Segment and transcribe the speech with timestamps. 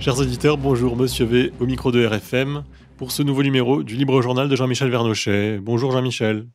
[0.00, 2.62] Chers auditeurs, bonjour Monsieur V au micro de RFM
[2.96, 5.58] pour ce nouveau numéro du Libre Journal de Jean-Michel Vernochet.
[5.58, 6.46] Bonjour Jean-Michel.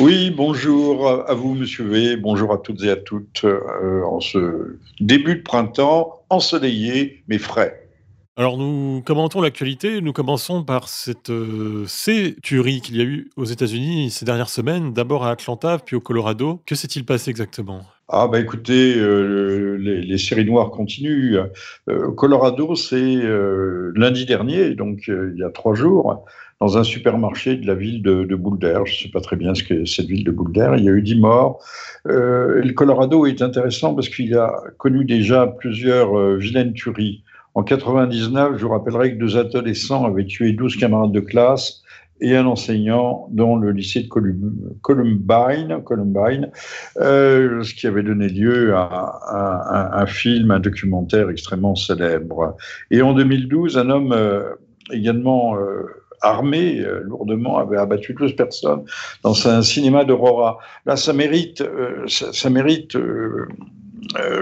[0.00, 4.78] Oui, bonjour à vous Monsieur V, bonjour à toutes et à toutes euh, en ce
[4.98, 7.88] début de printemps ensoleillé mais frais.
[8.36, 13.44] Alors nous commentons l'actualité, nous commençons par cette euh, ces qu'il y a eu aux
[13.44, 16.60] États-Unis ces dernières semaines, d'abord à Atlanta puis au Colorado.
[16.66, 17.82] Que s'est-il passé exactement?
[18.08, 21.38] Ah bah écoutez, euh, les, séries noires continuent.
[21.88, 26.24] Euh, Colorado, c'est euh, lundi dernier, donc il y a trois jours,
[26.60, 28.78] dans un supermarché de la ville de, de Boulder.
[28.84, 30.74] Je ne sais pas très bien ce que cette ville de Boulder.
[30.78, 31.64] Il y a eu dix morts.
[32.04, 37.24] le Colorado est intéressant parce qu'il a connu déjà plusieurs vilaines tueries.
[37.54, 41.82] En 99, je vous rappellerai que deux adolescents avaient tué 12 camarades de classe
[42.20, 46.50] et un enseignant dans le lycée de Columbine, Columbine
[46.98, 52.56] euh, ce qui avait donné lieu à, un film, un documentaire extrêmement célèbre.
[52.90, 54.54] Et en 2012, un homme euh,
[54.90, 55.82] également euh,
[56.22, 58.84] armé lourdement avait abattu 12 personnes
[59.22, 60.58] dans un cinéma d'Aurora.
[60.86, 61.62] Là, ça mérite,
[62.06, 62.96] ça, ça, mérite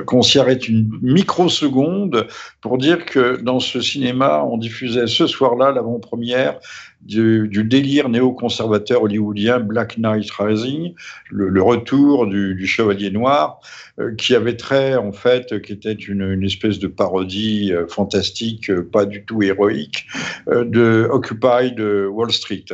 [0.07, 2.29] qu'on s'y arrête une microseconde
[2.61, 6.61] pour dire que dans ce cinéma, on diffusait ce soir-là l'avant-première
[7.05, 10.95] du, délire néoconservateur hollywoodien Black Knight Rising,
[11.31, 13.61] le, retour du, Chevalier Noir,
[13.99, 18.83] euh, qui avait trait, en fait, qui était une, espèce de parodie euh, fantastique, euh,
[18.83, 20.07] pas du tout héroïque,
[20.47, 22.65] de Occupy de Wall Street.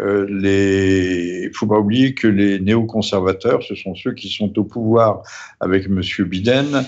[0.00, 5.22] Il ne faut pas oublier que les néoconservateurs, ce sont ceux qui sont au pouvoir
[5.60, 6.00] avec M.
[6.26, 6.84] Biden.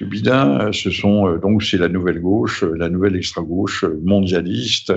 [0.00, 4.92] Biden, ce sont donc c'est la nouvelle gauche, la nouvelle extra-gauche mondialiste,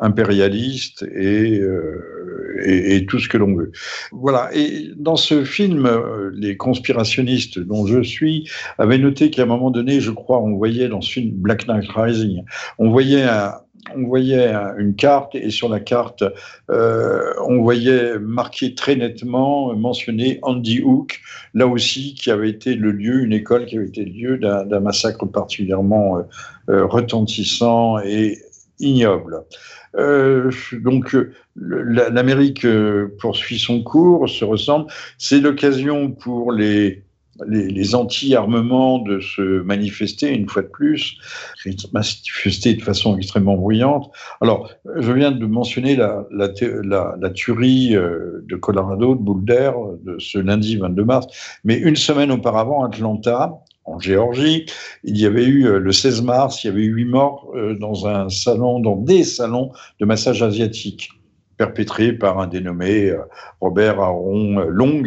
[0.00, 3.72] impérialiste euh, et, tout ce que l'on veut.
[4.12, 4.50] Voilà.
[4.54, 9.70] Et dans ce film, euh, les conspirationnistes dont je suis avaient noté qu'à un moment
[9.70, 12.44] donné, je crois, on voyait dans ce film Black Knight Rising,
[12.78, 13.26] on voyait
[13.94, 16.24] on voyait une carte et sur la carte,
[16.70, 21.20] euh, on voyait marqué très nettement, mentionné Andy Hook,
[21.52, 24.80] là aussi qui avait été le lieu, une école qui avait été le lieu d'un
[24.80, 26.26] massacre particulièrement
[26.66, 28.38] retentissant et
[28.80, 29.44] ignoble.
[29.96, 31.16] Euh, donc
[31.56, 34.86] l'Amérique euh, poursuit son cours, se ressemble.
[35.18, 37.04] C'est l'occasion pour les,
[37.46, 41.18] les, anti-armements de se manifester une fois de plus,
[41.92, 44.10] manifester de façon extrêmement bruyante.
[44.40, 46.48] Alors, je viens de mentionner la, la,
[47.20, 49.72] la, tuerie euh, de Colorado, de Boulder,
[50.02, 51.26] de ce lundi 22 mars,
[51.64, 54.66] mais une semaine auparavant, Atlanta, en Géorgie.
[55.04, 57.74] Il y avait eu euh, le 16 mars, il y avait eu huit morts euh,
[57.74, 61.10] dans un salon, dans des salons de massage asiatique
[61.56, 63.18] perpétrés par un dénommé euh,
[63.60, 65.04] Robert Aaron Long,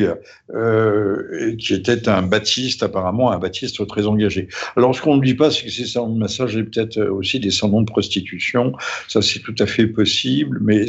[1.57, 4.47] qui était un baptiste, apparemment un baptiste très engagé.
[4.77, 7.41] Alors, ce qu'on ne dit pas, c'est que ces salons de massage étaient peut-être aussi
[7.41, 8.71] des salons de prostitution.
[9.09, 10.85] Ça, c'est tout à fait possible, mais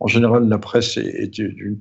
[0.00, 1.78] en général, la presse est une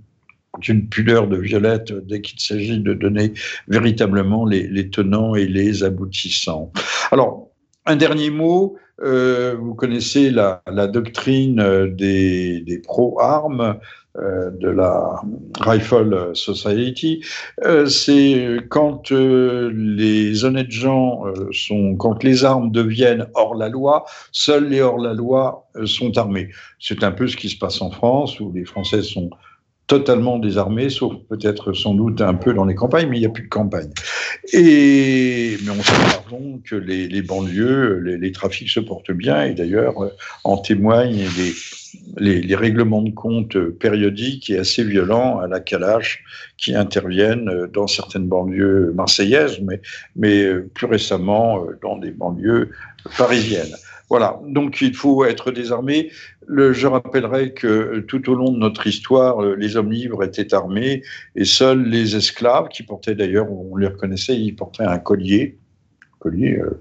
[0.90, 3.34] pudeur de violette dès qu'il s'agit de donner
[3.68, 6.72] véritablement les, tenants et les aboutissants.
[7.12, 7.50] Alors,
[7.86, 13.80] un dernier mot, euh, vous connaissez la, doctrine des, pro-armes
[14.18, 15.22] euh, de la
[15.62, 17.24] Rifle Society.
[17.66, 24.68] Euh, c'est quand les honnêtes gens sont, quand les armes deviennent hors la loi, seuls
[24.68, 26.50] les hors la loi sont armés.
[26.80, 29.32] C'est un peu ce qui se passe en France où les Français sont
[29.92, 33.30] totalement désarmés, sauf peut-être sans doute un peu dans les campagnes, mais il n'y a
[33.30, 33.90] plus de campagne.
[34.54, 40.02] Et mais on sait pardon que les, banlieues, les, trafics se portent bien, et d'ailleurs
[40.02, 40.16] euh,
[40.46, 41.28] en témoignent
[42.18, 46.24] les, les, règlements de compte périodiques et assez violents à la Kalash
[46.56, 49.82] qui interviennent dans certaines banlieues marseillaises, mais,
[50.16, 52.70] mais euh, plus récemment euh, dans des banlieues
[53.18, 53.76] parisiennes.
[54.12, 56.12] Voilà, donc il faut être désarmé.
[56.50, 61.02] Je rappellerai que tout au long de notre histoire, euh, les hommes libres étaient armés
[61.38, 65.58] et seuls les esclaves, qui portaient d'ailleurs, on les reconnaissait, ils portaient un collier,
[66.20, 66.78] collier euh,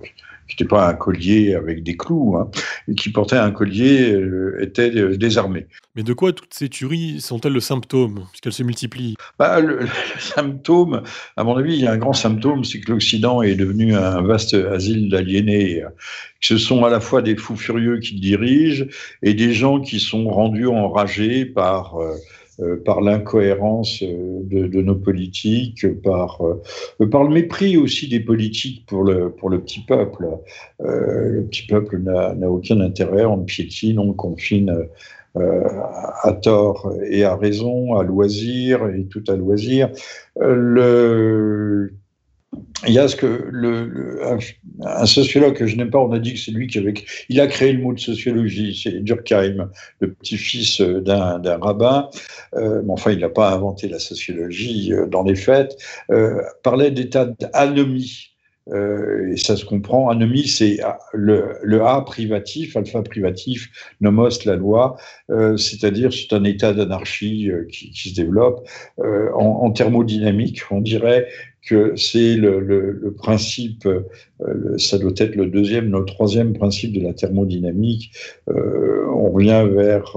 [0.55, 2.51] n'était pas un collier avec des clous, hein,
[2.97, 5.67] qui portait un collier, euh, était euh, désarmé.
[5.97, 9.17] Mais de quoi toutes ces tueries sont-elles le symptôme, puisqu'elles se multiplient?
[9.39, 9.87] Bah, le,
[10.19, 11.03] symptôme,
[11.37, 14.23] à mon avis, il y a un grand symptôme, c'est que l'Occident est devenu un
[14.23, 15.83] vaste asile d'aliénés.
[16.41, 18.87] Ce sont à la fois des fous furieux qui dirigent
[19.23, 21.97] et des gens qui sont rendus enragés par...
[21.97, 22.15] Euh,
[22.85, 29.05] par l'incohérence euh, de, nos politiques, par, euh, par le mépris aussi des politiques pour
[29.05, 30.27] le, pour le petit peuple.
[30.81, 34.89] le petit peuple n'a aucun intérêt, on le piétine, on le confine.
[35.37, 39.89] à tort et à raison, à loisir et tout à loisir.
[40.41, 41.93] Le,
[42.87, 44.21] il y a ce que le,
[44.83, 46.95] un, sociologue que je n'aime pas, on a dit que c'est lui qui avait,
[47.29, 49.71] il a créé le mot de sociologie, c'est Durkheim,
[50.01, 52.09] le petit-fils d'un rabbin,
[52.55, 55.77] euh, mais enfin il n'a pas inventé la sociologie euh, dans les faits,
[56.11, 58.30] euh, parlait d'état d'anomie.
[58.73, 60.09] Euh, et ça se comprend.
[60.09, 60.79] Anomie, c'est
[61.13, 63.71] le, le, A privatif, alpha privatif,
[64.01, 64.97] nomos, la loi,
[65.31, 68.69] euh, c'est-à-dire c'est un état d'anarchie euh, qui, se développe.
[69.35, 71.29] En, thermodynamique, on dirait
[71.63, 73.89] que c'est le, principe,
[74.79, 78.13] ça doit être le deuxième, le troisième principe de la thermodynamique.
[78.47, 80.17] On revient vers,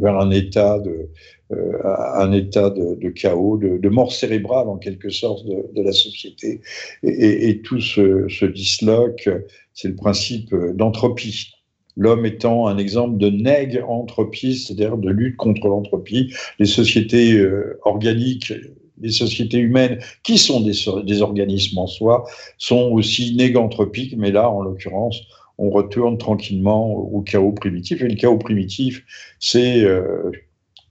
[0.00, 1.08] vers un état de,
[1.50, 6.60] un état de, de chaos, de, mort cérébrale en quelque sorte de, la société.
[7.02, 9.28] Et, tout se, disloque,
[9.72, 11.52] c'est le principe d'entropie
[11.98, 16.30] l'homme étant un exemple de nègre-entropie, c'est-à-dire de lutte contre l'entropie.
[16.58, 18.52] Les sociétés euh, organiques
[19.00, 22.24] les sociétés humaines, qui sont des, organismes en soi,
[22.58, 25.20] sont aussi néganthropiques, mais là, en l'occurrence,
[25.58, 28.02] on retourne tranquillement au chaos primitif.
[28.02, 29.04] Et le chaos primitif,
[29.38, 30.30] c'est, euh,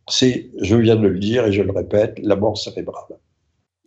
[0.08, 3.18] c'est, je viens de le dire et je le répète, la mort cérébrale.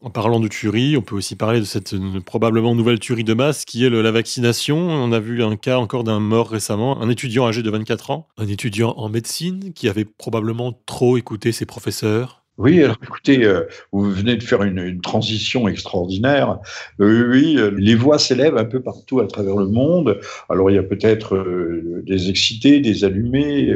[0.01, 3.65] En parlant de tuerie, on peut aussi parler de cette probablement nouvelle tuerie de masse
[3.65, 4.79] qui est la vaccination.
[4.79, 8.29] On a vu un cas encore d'un mort récemment, un étudiant âgé de 24 ans,
[8.37, 13.63] un étudiant en médecine qui avait probablement trop écouté ses professeurs oui, alors écoutez, euh,
[13.93, 16.59] vous venez de faire une, une transition extraordinaire.
[17.01, 20.19] Euh, oui, euh, les voix s'élèvent un peu partout à travers le monde.
[20.49, 23.75] Alors il y a peut-être euh, des excités, des allumés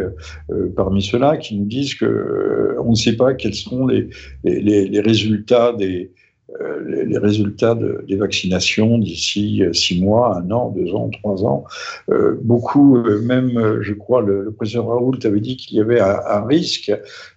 [0.77, 4.09] parmi ceux-là qui nous disent que on ne sait pas quels seront les,
[4.45, 6.11] les, les résultats des,
[6.61, 11.45] euh, les résultats de, des vaccinations d'ici euh, six mois, un an, deux ans, trois
[11.45, 11.65] ans.
[12.11, 16.93] Euh, beaucoup, même, je crois, le, président Raoult avait dit qu'il y avait un, risque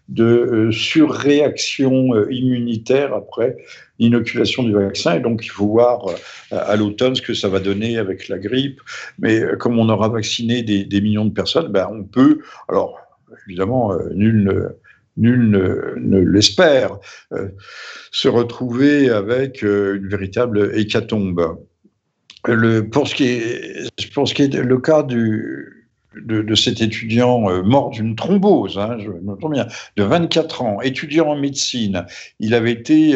[0.09, 3.57] de surréaction immunitaire après
[3.99, 5.15] l'inoculation du vaccin.
[5.15, 6.05] Et donc, il faut voir
[6.51, 8.81] à l'automne ce que ça va donner avec la grippe.
[9.19, 12.99] Mais comme on aura vacciné des, millions de personnes, ben, on peut, alors
[13.47, 14.75] évidemment, nul
[15.17, 16.97] nul ne, l'espère,
[17.33, 17.49] euh,
[18.11, 21.57] se retrouver avec euh, une véritable hécatombe.
[22.47, 28.77] Le, pour, ce qui est, pour le cas de, cet étudiant euh, mort d'une thrombose,
[28.77, 29.67] hein, je m'entends bien,
[29.97, 32.05] de 24 ans, étudiant en médecine,
[32.39, 33.15] il avait été,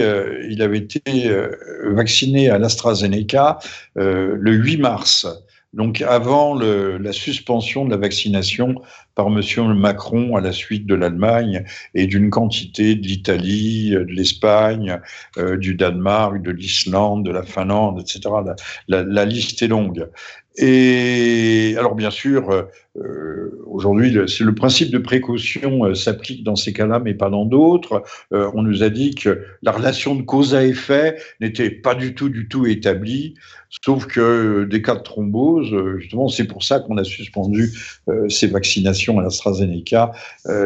[1.86, 3.60] vacciné à l'AstraZeneca
[3.95, 5.28] le 8 mars
[5.74, 8.81] donc avant la suspension de la vaccination
[9.19, 9.74] par M.
[9.74, 15.01] Macron à la suite de l'Allemagne et d'une quantité de l'Italie, de l'Espagne,
[15.38, 18.33] euh, du Danemark, de l'Islande, de la Finlande, etc.
[18.88, 20.07] La, liste est longue.
[20.61, 22.67] Et alors bien sûr,
[22.97, 27.45] euh, aujourd'hui, c'est le principe de précaution euh, s'applique dans ces cas-là, mais pas dans
[27.45, 28.03] d'autres.
[28.33, 32.13] Euh, on nous a dit que la relation de cause à effet n'était pas du
[32.13, 33.35] tout, du tout établie,
[33.85, 37.69] sauf que des cas de thrombose, justement, c'est pour ça qu'on a suspendu
[38.27, 40.11] ces vaccinations à l'AstraZeneca.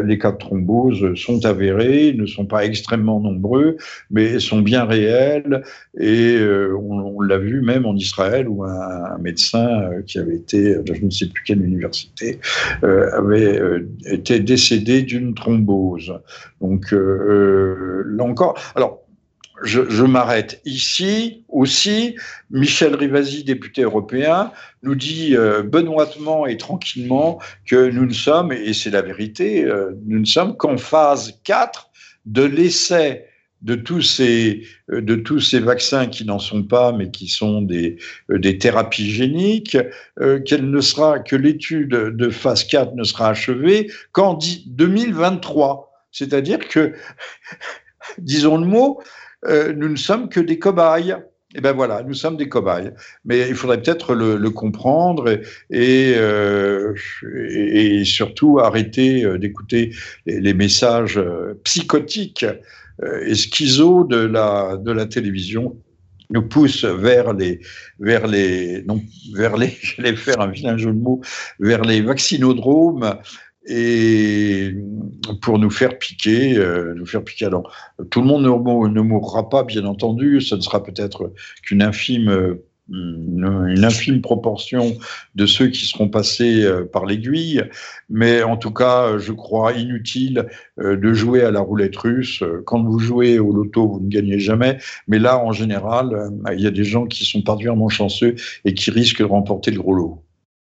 [0.06, 3.76] les cas de thrombose sont avérés, ne sont pas extrêmement nombreux,
[4.10, 5.64] mais sont bien réels.
[6.00, 6.38] Et
[6.80, 11.28] on, l'a vu même en Israël où un médecin qui avait été, je ne sais
[11.28, 12.40] plus quelle université
[12.84, 16.20] euh, avait euh, été décédé d'une thrombose.
[16.62, 19.04] Donc euh, là encore, alors
[19.64, 22.16] je, m'arrête ici aussi.
[22.50, 28.74] Michel Rivasi, député européen, nous dit euh, benoîtement et tranquillement que nous ne sommes, et
[28.74, 31.90] c'est la vérité, euh, nous ne sommes qu'en phase 4
[32.26, 33.26] de l'essai
[33.64, 37.62] de tous ces, euh, de tous ces vaccins qui n'en sont pas, mais qui sont
[37.62, 37.98] des,
[38.30, 39.78] euh, des thérapies géniques,
[40.20, 45.92] euh, qu'elle ne sera, que l'étude de phase 4 ne sera achevée qu'en 2023.
[46.12, 46.94] C'est-à-dire que,
[48.18, 49.02] disons le mot,
[49.46, 51.16] euh, nous ne sommes que des cobayes.
[51.56, 52.92] Et ben voilà, nous sommes des cobayes.
[53.26, 55.40] Mais il faudrait peut-être le, comprendre
[55.72, 56.94] euh,
[57.32, 59.92] et, surtout arrêter d'écouter
[60.26, 61.20] les, messages
[61.64, 62.46] psychotiques
[63.02, 65.76] euh, et schizo de la, de la télévision
[66.30, 67.60] nous pousse vers les,
[68.00, 68.84] vers les,
[69.82, 70.78] j'allais faire un vilain
[71.60, 73.18] vers les vaccinodromes
[73.66, 74.76] et
[75.42, 77.46] pour nous faire piquer, euh, nous faire piquer.
[77.46, 77.72] Alors,
[78.10, 80.42] tout le monde ne, mourra pas, bien entendu.
[80.42, 81.32] Ce ne sera peut-être
[81.64, 82.58] qu'une infime
[83.84, 84.98] infime proportion
[85.36, 87.64] de ceux qui seront passés euh, par l'aiguille,
[88.10, 90.48] mais en tout cas, je crois inutile
[90.80, 92.44] euh, de jouer à la roulette russe.
[92.66, 96.62] Quand vous jouez au loto, vous ne gagnez jamais, mais là, en général, euh, il
[96.62, 99.94] y a des gens qui sont particulièrement chanceux et qui risquent de remporter le gros
[99.94, 100.24] lot.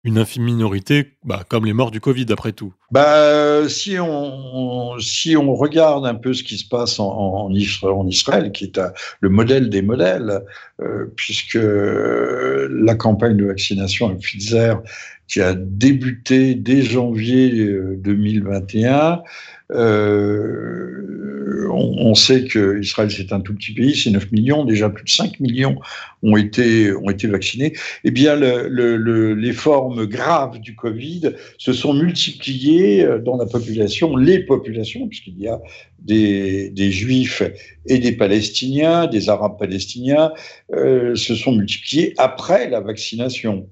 [0.09, 2.73] Une infime minorité, bah, comme les morts du Covid, après tout.
[2.91, 8.65] Bah, si, on, si on regarde un peu ce qui se passe en, Israël, qui
[8.65, 8.81] est
[9.21, 10.41] le modèle des modèles,
[10.81, 14.83] euh, puisque la campagne de vaccination à Pfizer,
[15.29, 17.51] qui a débuté dès janvier
[17.99, 19.23] 2021,
[19.71, 25.05] euh, on, sait que Israël c'est un tout petit pays, c'est 9 millions, déjà plus
[25.05, 25.79] de 5 millions
[26.23, 27.75] ont été, ont été vaccinés.
[28.05, 34.41] Eh bien, le, les formes graves du Covid se sont multipliées dans la population, les
[34.41, 35.61] populations, puisqu'il y a
[36.01, 37.43] des, Juifs
[37.87, 40.33] et des Palestiniens, des Arabes palestiniens,
[40.73, 43.69] euh, se sont multipliées après la vaccination.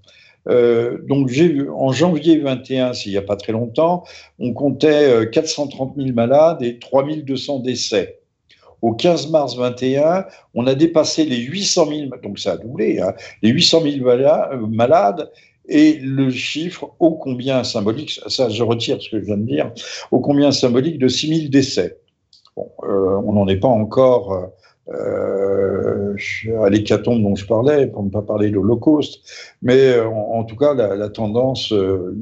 [0.48, 4.04] Euh, donc j'ai en janvier 21, s'il n'y a pas très longtemps,
[4.38, 8.20] on comptait 430 euh, 000 malades et 3200 décès.
[8.82, 13.14] Au 15 mars 21, on a dépassé les 800 000, donc ça a doublé, hein,
[13.42, 15.30] les 800 000 euh, malades
[15.68, 19.72] et le chiffre ô combien symbolique, ça je retire ce que je viens de dire,
[20.12, 21.98] ô combien symbolique de 6 000 décès.
[22.54, 24.52] Bon, on n'en est pas encore
[24.88, 26.14] euh,
[26.62, 29.21] à l'hécatombe dont je parlais, pour ne pas parler de l'Holocauste.
[29.62, 32.14] Mais en, tout cas, la, tendance, euh,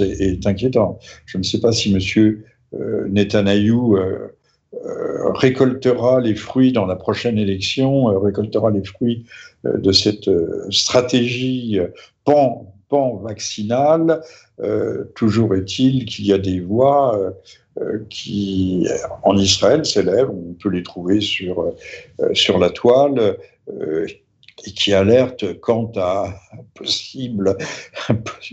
[0.00, 1.02] est, inquiétante.
[1.26, 2.36] Je ne sais pas si M.
[2.74, 4.28] Euh, Netanyahou euh,
[5.34, 9.26] récoltera les fruits dans la prochaine élection, récoltera les fruits
[9.64, 10.30] de cette
[10.70, 11.80] stratégie
[12.24, 12.72] pan,
[13.22, 14.22] vaccinale.
[15.16, 17.30] toujours est-il qu'il y a des voix euh,
[18.08, 18.86] qui,
[19.22, 23.36] en Israël, s'élèvent, on peut les trouver sur, euh, sur la toile,
[23.68, 24.06] euh,
[24.66, 27.56] et qui alertent quant à un possible,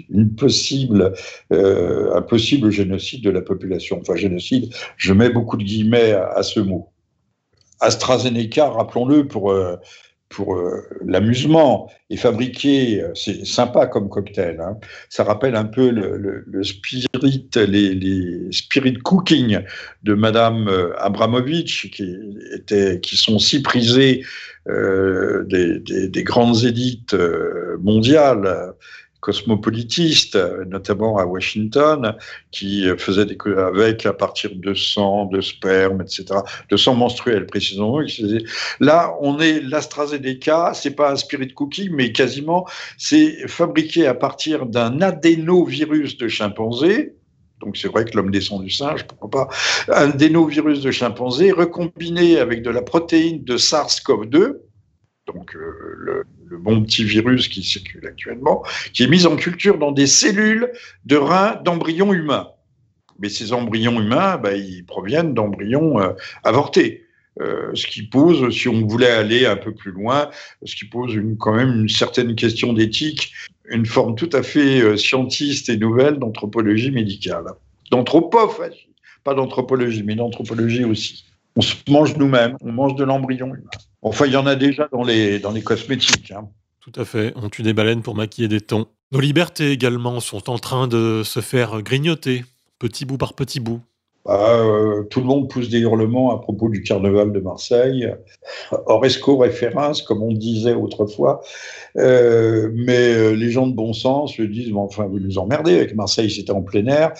[0.09, 1.13] une possible,
[1.51, 3.99] un possible génocide de la population.
[3.99, 6.87] Enfin, génocide, je mets beaucoup de guillemets à, ce mot.
[7.81, 9.53] AstraZeneca, rappelons-le, pour
[10.29, 14.59] pour euh, l'amusement et fabriquer, euh, c'est sympa comme cocktail.
[14.59, 14.77] Hein.
[15.09, 17.07] Ça rappelle un peu le, spirit,
[17.55, 19.59] les, spirit cooking
[20.03, 22.15] de Madame euh, Abramovich, qui,
[22.53, 24.23] était, qui sont si prisés
[24.69, 27.15] des, des, grandes élites
[27.79, 28.73] mondiales
[29.27, 32.15] cosmopolitistes, notamment à Washington,
[32.51, 36.39] qui faisaient des avec à partir de sang, de sperme, etc.,
[36.71, 37.99] de sang menstruel précisément.
[38.79, 42.65] Là, on est l'AstraZeneca, c'est pas un spirit cookie, mais quasiment,
[42.97, 47.17] c'est fabriqué à partir d'un adénovirus de chimpanzé,
[47.59, 49.47] donc c'est vrai que l'homme descend du singe, pourquoi pas,
[49.89, 54.53] un adénovirus de chimpanzé recombiné avec de la protéine de SARS-CoV-2,
[55.27, 56.23] donc euh, le,
[56.55, 58.63] bon petit virus qui circule actuellement,
[58.93, 60.71] qui est mis en culture dans des cellules
[61.05, 62.49] de reins d'embryons humains.
[63.19, 66.13] Mais ces embryons humains, bah, ils proviennent d'embryons euh,
[66.43, 67.03] avortés.
[67.39, 70.29] Euh, ce qui pose, si on voulait aller un peu plus loin,
[70.63, 73.33] ce qui pose quand même une certaine question d'éthique,
[73.69, 77.45] une forme tout à fait scientiste et nouvelle d'anthropologie médicale.
[77.91, 78.89] D'anthropophagie,
[79.23, 81.25] pas d'anthropologie, mais d'anthropologie aussi.
[81.55, 83.69] On se mange nous-mêmes, on mange de l'embryon humain.
[84.01, 86.31] Enfin, il y en a déjà dans les, dans les cosmétiques.
[86.31, 86.47] Hein.
[86.79, 87.33] Tout à fait.
[87.35, 88.87] On tue des baleines pour maquiller des tons.
[89.11, 92.45] Nos libertés également sont en train de se faire grignoter,
[92.79, 93.81] petit bout par petit bout.
[94.29, 98.11] Euh, tout le monde pousse des hurlements à propos du carnaval de Marseille.
[98.85, 101.41] Oresco référence, comme on disait autrefois.
[101.97, 105.95] Euh, mais euh, les gens de bon sens se disent enfin, vous nous emmerdez avec
[105.95, 107.13] Marseille, c'était en plein air.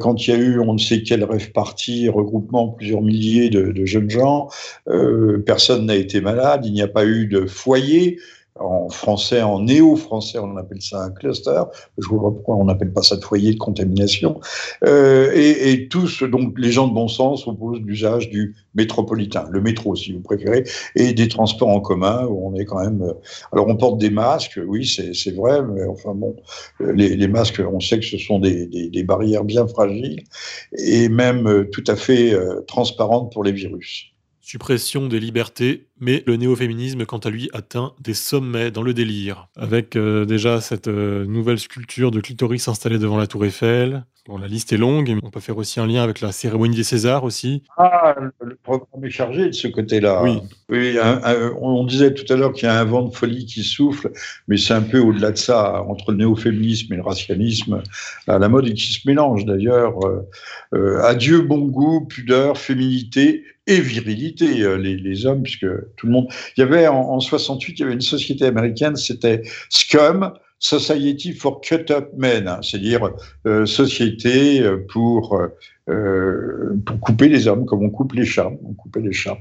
[0.00, 3.72] quand il y a eu on ne sait quel rêve parti, regroupement plusieurs milliers de,
[3.72, 4.48] de jeunes gens,
[5.46, 8.18] personne n'a été malade, il n'y a pas eu de foyer
[8.60, 11.62] en français, en néo-français, on appelle ça un cluster.
[11.98, 14.40] Je vois pas pourquoi on n'appelle pas ça de foyer de contamination.
[14.84, 19.94] Euh, et, tous, donc les gens de bon sens, opposent l'usage du métropolitain, le métro
[19.96, 20.64] si vous préférez,
[20.96, 23.02] et des transports en commun où on est quand même.
[23.02, 23.12] Euh,
[23.52, 26.36] alors on porte des masques, oui, c'est vrai, mais enfin bon,
[26.80, 30.24] les, masques, on sait que ce sont des, barrières bien fragiles
[30.76, 32.36] et même euh, tout à fait
[32.66, 34.12] transparentes pour les virus
[34.48, 39.48] suppression des libertés, mais le néo-féminisme, quant à lui, atteint des sommets dans le délire,
[39.56, 44.06] avec euh, déjà cette euh, nouvelle sculpture de clitoris installée devant la tour Eiffel.
[44.28, 46.76] Bon, la liste est longue, mais on peut faire aussi un lien avec la cérémonie
[46.76, 47.62] des Césars aussi.
[47.78, 50.22] Ah, le programme est chargé de ce côté-là.
[50.22, 50.40] Oui.
[50.68, 50.98] oui
[51.62, 54.12] on disait tout à l'heure qu'il y a un vent de folie qui souffle,
[54.46, 57.82] mais c'est un peu au-delà de ça, entre le néo-féminisme et le racialisme,
[58.26, 59.98] à la mode et qui se mélange d'ailleurs.
[60.74, 65.66] Euh, adieu bon goût, pudeur, féminité et virilité, euh, les, les, hommes, puisque
[65.96, 66.28] tout le monde.
[66.58, 71.60] Il y avait en, 68, il y avait une société américaine, c'était Scum, Society for
[71.60, 73.10] Cut Up Men, hein, c'est-à-dire
[73.46, 75.40] euh, société euh, pour
[76.84, 78.52] pour couper les hommes, comme on coupe les chats.
[78.62, 79.38] On coupait les chats.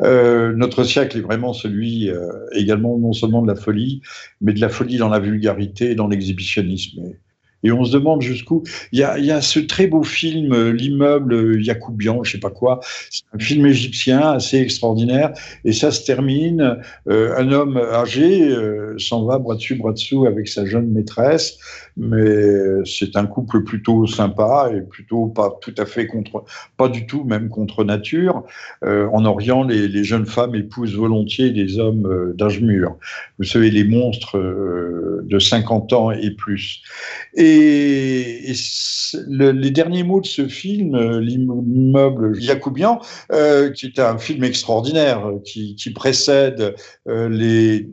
[0.00, 2.10] notre siècle est vraiment celui
[2.52, 4.02] également non seulement de la folie,
[4.42, 7.14] mais de la folie dans la vulgarité et dans l'exhibitionnisme.
[7.62, 8.62] Et on se demande jusqu'où.
[8.92, 12.80] Il y a, ce très beau film, euh, L'immeuble euh, Yacoubian, je sais pas quoi.
[13.10, 15.32] C'est un film égyptien assez extraordinaire.
[15.64, 16.78] Et ça se termine.
[17.08, 18.54] Euh, un homme âgé
[18.98, 21.58] s'en va bras dessus, bras dessous avec sa jeune maîtresse.
[21.96, 26.44] Mais c'est un couple plutôt sympa et plutôt pas tout à fait contre,
[26.76, 28.44] pas du tout même contre nature.
[28.84, 32.96] en Orient, les, jeunes femmes épousent volontiers des hommes d'âge mûr.
[33.38, 36.82] Vous savez, les monstres de 50 ans et plus.
[37.46, 38.52] Et,
[39.28, 43.00] les derniers mots de ce film, euh, L'immeuble Yacoubian,
[43.32, 46.74] euh, qui est un film extraordinaire, euh, qui, précède
[47.06, 47.88] les,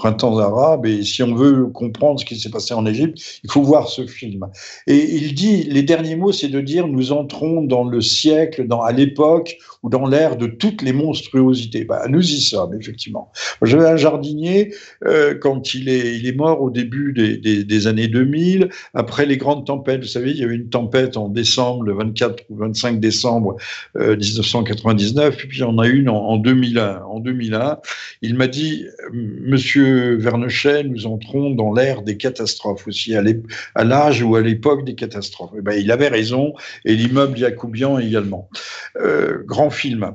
[0.00, 3.62] printemps arabes, et si on veut comprendre ce qui s'est passé en Égypte, il faut
[3.62, 4.46] voir ce film.
[4.86, 8.80] Et il dit, les derniers mots, c'est de dire, nous entrons dans le siècle, dans,
[8.80, 11.84] à l'époque ou dans l'ère de toutes les monstruosités.
[11.84, 13.30] Bah, nous y sommes, effectivement.
[13.60, 18.08] J'avais un jardinier, euh, quand il est, il est mort au début des, des, années
[18.08, 20.00] 2000, après les grandes tempêtes.
[20.00, 23.56] Vous savez, il y a eu une tempête en décembre, le 24 ou 25 décembre
[23.96, 27.02] euh, 1999, puis il y en a une en 2001.
[27.02, 27.78] En 2001,
[28.22, 34.36] il m'a dit, Monsieur Vernochet, nous entrons dans l'ère des catastrophes aussi, à l'âge ou
[34.36, 35.52] à l'époque des catastrophes.
[35.56, 36.54] Eh ben, il avait raison,
[36.84, 38.48] et l'immeuble Yacoubian également.
[38.96, 40.12] Euh, grand film.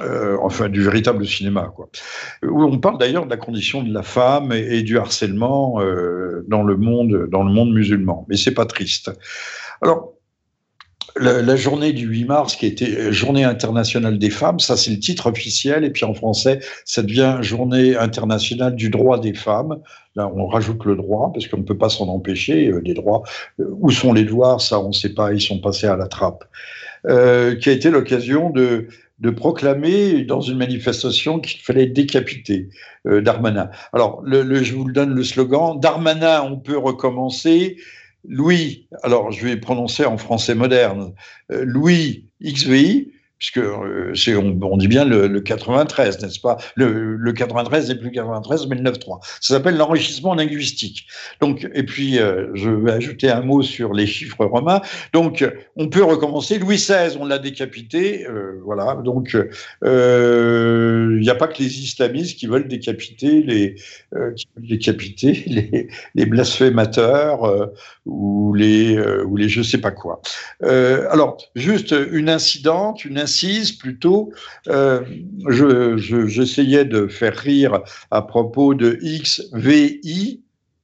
[0.00, 1.90] Euh, enfin du véritable cinéma, quoi.
[2.42, 6.62] Où on parle d'ailleurs de la condition de la femme et, du harcèlement euh, dans
[6.62, 8.24] le monde, dans le monde musulman.
[8.28, 9.10] Mais c'est pas triste.
[9.82, 10.14] Alors,
[11.16, 15.26] la, journée du 8 mars, qui était Journée internationale des femmes, ça c'est le titre
[15.26, 19.80] officiel, et puis en français, ça devient Journée internationale du droit des femmes.
[20.16, 22.72] Là, on rajoute le droit, parce qu'on ne peut pas s'en empêcher.
[22.84, 23.22] Les droits,
[23.58, 26.44] où sont les devoirs Ça, on ne sait pas, ils sont passés à la trappe.
[27.06, 28.86] Euh, qui a été l'occasion de,
[29.36, 32.68] proclamer dans une manifestation qu'il fallait décapiter
[33.06, 33.70] euh, Darmanin.
[33.92, 37.76] Alors, je vous donne le slogan Darmanin, on peut recommencer.
[38.24, 41.14] Louis, alors je vais prononcer en français moderne,
[41.50, 44.12] euh, Louis XVI, puisque euh,
[44.62, 46.58] on, dit bien le, 93, n'est-ce pas?
[46.74, 49.18] Le, le, 93 n'est plus 93, mais le 9-3.
[49.40, 51.06] Ça s'appelle l'enrichissement linguistique.
[51.40, 54.82] Donc, et puis, euh, je vais ajouter un mot sur les chiffres romains.
[55.14, 55.44] Donc,
[55.76, 56.58] on peut recommencer.
[56.58, 58.26] Louis XVI, on l'a décapité.
[58.26, 58.96] Euh, voilà.
[59.02, 63.76] Donc, il n'y a pas que les islamistes qui veulent décapiter les,
[64.58, 67.70] décapiter les blasphémateurs
[68.04, 70.20] ou les, ou les je sais pas quoi.
[70.60, 73.29] alors, juste une incidente, une incidente
[73.78, 74.32] plutôt.
[74.68, 75.02] Euh,
[75.96, 80.40] j'essayais de faire rire à propos de XVI,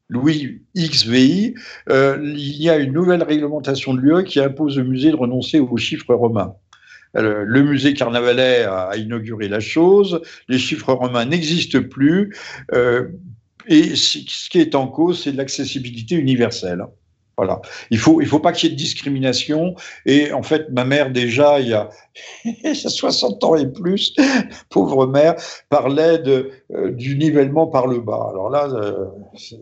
[0.08, 1.54] Louis XVI,
[1.90, 5.58] euh, il y a une nouvelle réglementation de l'UE qui impose au musée de renoncer
[5.58, 6.54] aux chiffres romains.
[7.16, 12.36] Euh, le musée Carnavalet a, inauguré la chose, les chiffres romains n'existent plus,
[13.68, 16.84] et ce qui est en cause, c'est l'accessibilité universelle.
[17.36, 17.60] Voilà.
[17.90, 19.74] Il faut, il faut pas qu'il y ait de discrimination.
[20.06, 21.90] Et en fait, ma mère, déjà, il y a,
[22.74, 24.14] 60 ans et plus,
[24.70, 25.34] pauvre mère,
[25.68, 28.28] parlait de, euh, du nivellement par le bas.
[28.30, 29.06] Alors là, euh,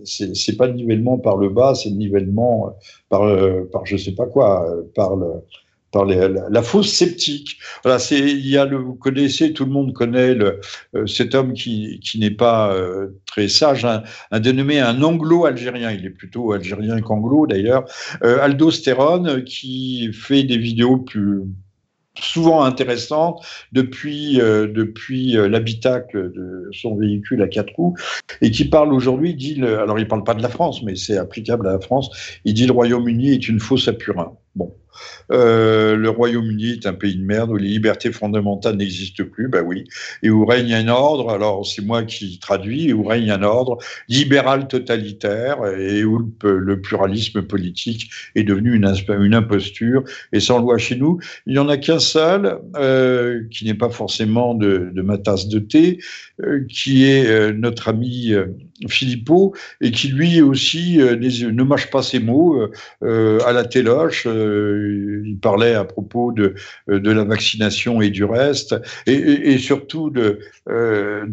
[0.04, 2.76] c'est pas le nivellement par le bas, c'est le nivellement
[3.08, 3.22] par,
[3.72, 5.32] par je sais pas quoi, par le,
[5.94, 7.56] par la, fausse sceptique.
[7.84, 11.52] Voilà, c'est il y a le, vous connaissez, tout le monde connaît euh, cet homme
[11.52, 15.92] qui, qui n'est pas euh, très sage, un, dénommé un anglo-algérien.
[15.92, 17.84] Il est plutôt algérien qu'anglo d'ailleurs.
[18.24, 18.70] Euh, Aldo
[19.46, 21.42] qui fait des vidéos plus
[22.18, 27.96] souvent intéressantes depuis, depuis l'habitacle de son véhicule à quatre roues
[28.40, 31.66] et qui parle aujourd'hui, dit, alors il parle pas de la France, mais c'est applicable
[31.68, 32.10] à la France,
[32.44, 34.32] il dit le Royaume-Uni est une fausse à.
[34.54, 34.72] Bon,
[35.30, 39.62] euh, le Royaume-Uni est un pays de merde où les libertés fondamentales n'existent plus, bah
[39.64, 39.84] oui,
[40.22, 43.78] et où règne un ordre, alors c'est moi qui traduis, où règne un ordre
[44.08, 48.84] libéral totalitaire et où le, pluralisme politique est devenu une,
[49.34, 51.18] imposture et sans loi chez nous.
[51.46, 55.58] Il n'y en a qu'un seul, euh, qui n'est pas forcément de, ma tasse de
[55.58, 55.98] thé,
[56.42, 58.32] euh, qui est notre ami
[58.88, 62.60] Philippot et qui lui aussi ne mâche pas ses mots
[63.02, 64.26] à la téloche
[64.84, 66.54] il parlait à propos de,
[66.88, 68.74] de la vaccination et du reste,
[69.06, 70.12] et, surtout
[70.68, 71.26] euh,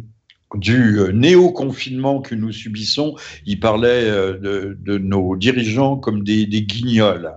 [0.56, 3.16] du néo-confinement que nous subissons.
[3.46, 7.32] Il parlait euh, de, nos dirigeants comme des, guignols.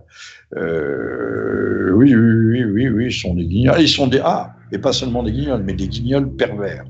[0.57, 3.81] Euh, oui, oui, oui, oui, ils sont des guignols.
[3.81, 6.85] Ils sont des ah, et pas seulement des guignols, mais des guignols pervers.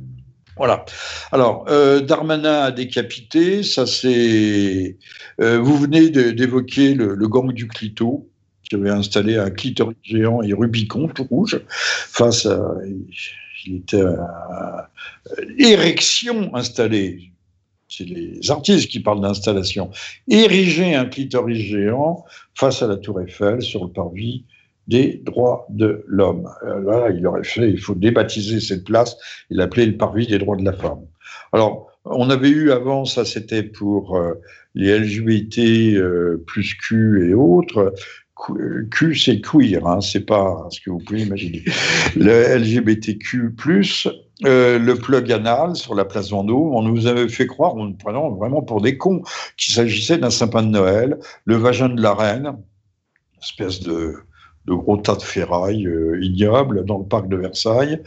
[0.56, 0.84] Voilà.
[1.32, 1.66] Alors,
[2.06, 4.96] Darmanin a décapité, ça c'est.
[5.38, 8.30] vous venez d'évoquer le, gang du Clito.
[8.68, 12.74] Qui avait installé un clitoris géant et Rubicon tout rouge face à.
[13.66, 14.90] Il était à
[15.58, 17.30] érection installée.
[17.88, 19.90] C'est les artistes qui parlent d'installation.
[20.28, 22.24] Ériger un clitoris géant
[22.54, 24.44] face à la Tour Eiffel sur le parvis
[24.86, 26.48] des droits de l'homme.
[26.62, 29.16] Là, il aurait fait, il faut débaptiser cette place,
[29.50, 31.06] il l'appelait le parvis des droits de la femme.
[31.52, 34.34] Alors, on avait eu avant, ça c'était pour euh,
[34.74, 37.94] les LGBT euh, plus Q et autres.
[38.36, 41.62] Q, c'est queer, hein, c'est pas ce que vous pouvez imaginer.
[42.16, 43.54] Le LGBTQ+,
[44.44, 47.94] euh, le plug anal sur la place Vendôme, on nous avait fait croire, on nous
[47.94, 49.22] prenant vraiment pour des cons,
[49.56, 52.56] qu'il s'agissait d'un sapin de Noël, le vagin de la reine,
[53.40, 54.16] espèce de,
[54.66, 58.00] de gros tas de ferraille euh, ignoble dans le parc de Versailles.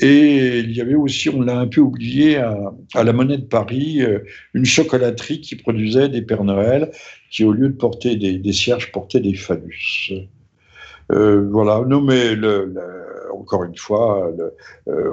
[0.00, 4.02] Et il y avait aussi, on l'a un peu oublié, à, la Monnaie de Paris,
[4.02, 4.18] euh,
[4.52, 6.90] une chocolaterie qui produisait des Pères Noël
[7.30, 10.10] qui, au lieu de porter des, des cierges, portaient des phallus.
[11.12, 12.74] Euh, voilà, non mais le,
[13.32, 14.32] encore une fois,
[14.88, 15.10] euh,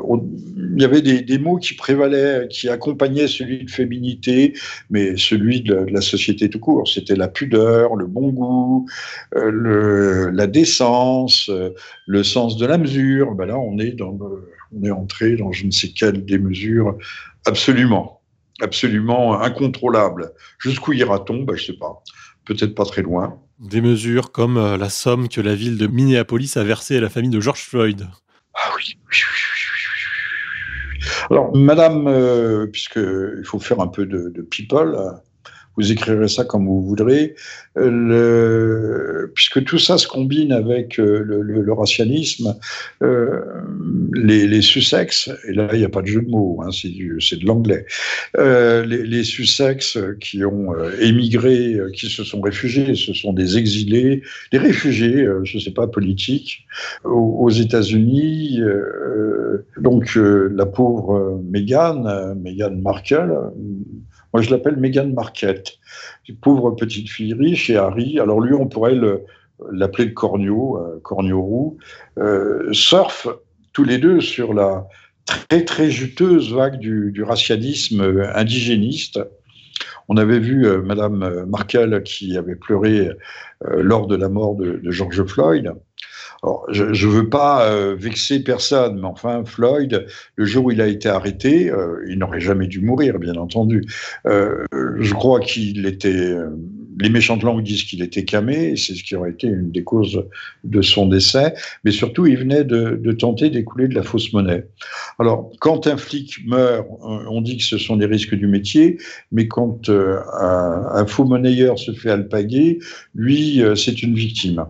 [0.58, 4.54] il y avait des, mots qui prévalaient, qui accompagnaient celui de féminité,
[4.90, 6.88] mais celui de, la société tout court.
[6.88, 8.88] C'était la pudeur, le bon goût,
[9.34, 11.50] la décence,
[12.08, 13.36] le sens de la mesure.
[13.36, 14.18] Ben là, on est, dans,
[14.76, 16.98] on est entré dans je ne sais quelle des mesures
[17.46, 18.22] absolument,
[18.62, 20.32] absolument incontrôlables.
[20.60, 21.44] Jusqu'où ira-t-on?
[21.44, 22.04] Ben, Je ne sais pas.
[22.46, 23.40] Peut-être pas très loin.
[23.60, 27.10] Des mesures comme euh, la somme que la ville de Minneapolis a versée à la
[27.10, 28.08] famille de George Floyd.
[28.56, 34.42] Ah oui, oui, oui, oui Alors, madame, euh, puisqu'il faut faire un peu de, de
[34.42, 34.96] people,
[35.78, 37.36] vous écrirez ça comme vous voudrez,
[37.76, 42.56] le, puisque tout ça se combine avec euh, le, le, racialisme,
[43.02, 43.42] euh,
[44.14, 46.90] les, les Sussex, et là il n'y a pas de jeu de mots, hein, c'est
[46.90, 47.86] de l'anglais,
[48.38, 53.34] euh, les, les, Sussex qui ont euh, émigré, euh, qui se sont réfugiés, ce sont
[53.34, 56.66] des exilés, des réfugiés, je ne sais pas, politiques,
[57.04, 58.60] aux, aux États-Unis.
[59.78, 63.34] donc la pauvre Meghan, Meghan Markle,
[64.34, 65.74] moi, je l'appelle Meghan Marquette.
[66.42, 68.20] Pauvre petite fille riche et Harry.
[68.20, 69.00] Alors lui, on pourrait
[69.72, 71.78] l'appeler le corneau, euh, corneau roux.
[72.18, 73.28] Euh, surfent
[73.74, 74.88] tous les deux sur la
[75.26, 79.20] très très juteuse vague du, racialisme indigéniste.
[80.10, 83.10] On avait vu euh, Madame Markel qui avait pleuré
[83.78, 85.74] lors de la mort de George Floyd
[86.70, 90.88] je ne veux pas euh, vexer personne, mais enfin, Floyd, le jour où il a
[90.88, 93.86] été arrêté, euh, il n'aurait jamais dû mourir, bien entendu.
[94.26, 94.66] Euh,
[95.00, 96.36] je crois qu'il était.
[97.00, 99.84] Les méchantes langues disent qu'il était camé, et c'est ce qui aurait été une des
[99.84, 100.24] causes
[100.64, 104.68] de son décès, mais surtout, il venait de, de tenter d'écouler de la fausse monnaie.
[105.18, 108.98] Alors, quand un flic meurt, on dit que ce sont des risques du métier,
[109.32, 112.78] mais quand un, un, faux monnayeur se fait alpaguer,
[113.16, 114.64] lui, c'est une victime.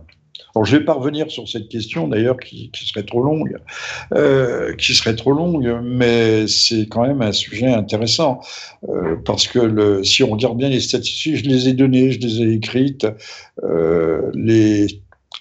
[0.56, 3.58] Alors, je vais pas revenir sur cette question, d'ailleurs, qui, serait trop longue,
[4.14, 8.40] euh, qui serait trop longue, mais c'est quand même un sujet intéressant
[8.88, 12.42] euh, parce que si on regarde bien les statistiques, je les ai données, je les
[12.42, 13.08] ai écrites.
[13.64, 14.32] Euh,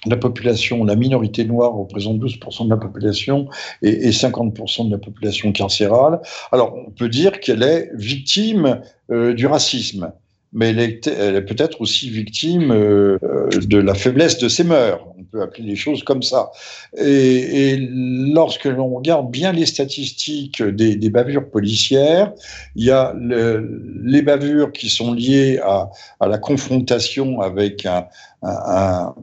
[0.07, 3.49] la population, la minorité noire représente 12% de la population
[3.83, 6.21] et, et 50% de la population carcérale.
[6.53, 10.11] Alors, on peut dire qu'elle est victime du racisme
[10.53, 13.19] mais elle est, peut-être aussi victime euh,
[13.53, 15.01] de la faiblesse de ses mœurs.
[15.19, 16.51] On peut appeler les choses comme ça.
[16.99, 22.33] Et, lorsque l'on regarde bien les statistiques des, bavures policières,
[22.77, 29.15] il y a les bavures qui sont liées à, la confrontation avec un,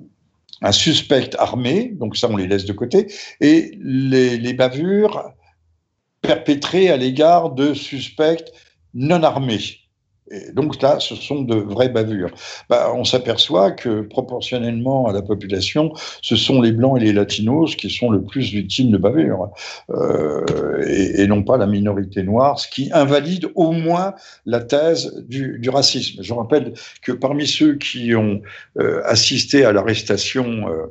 [0.72, 3.08] suspect armé, donc ça on les laisse de côté,
[3.40, 5.32] et les, les bavures
[6.22, 8.52] perpétrées à l'égard de suspects
[8.94, 9.79] non armés
[10.54, 12.30] donc là, ce sont de vraies bavures.
[12.70, 17.76] Bah, on s'aperçoit que proportionnellement à la population, ce sont les blancs et les latinos
[17.76, 19.50] qui sont le plus victimes de bavures,
[19.90, 24.14] euh, et, non pas la minorité noire, ce qui invalide au moins
[24.46, 26.22] la thèse du, racisme.
[26.24, 28.42] Je rappelle que parmi ceux qui ont
[28.80, 30.88] euh, assisté à l'arrestation euh,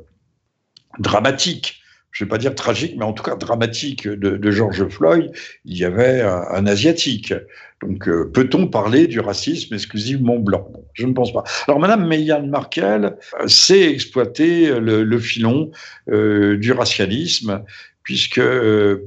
[0.99, 1.75] dramatique
[2.19, 5.31] je ne vais pas dire tragique, mais en tout cas dramatique de, George Floyd,
[5.63, 7.33] il y avait un, asiatique.
[7.81, 10.69] Donc, euh, peut-on parler du racisme exclusivement blanc?
[10.95, 11.45] Je ne pense pas.
[11.65, 15.71] Alors, Madame Meghan Markle euh, sait exploiter le, filon
[16.09, 17.63] euh, du racialisme,
[18.03, 18.41] puisque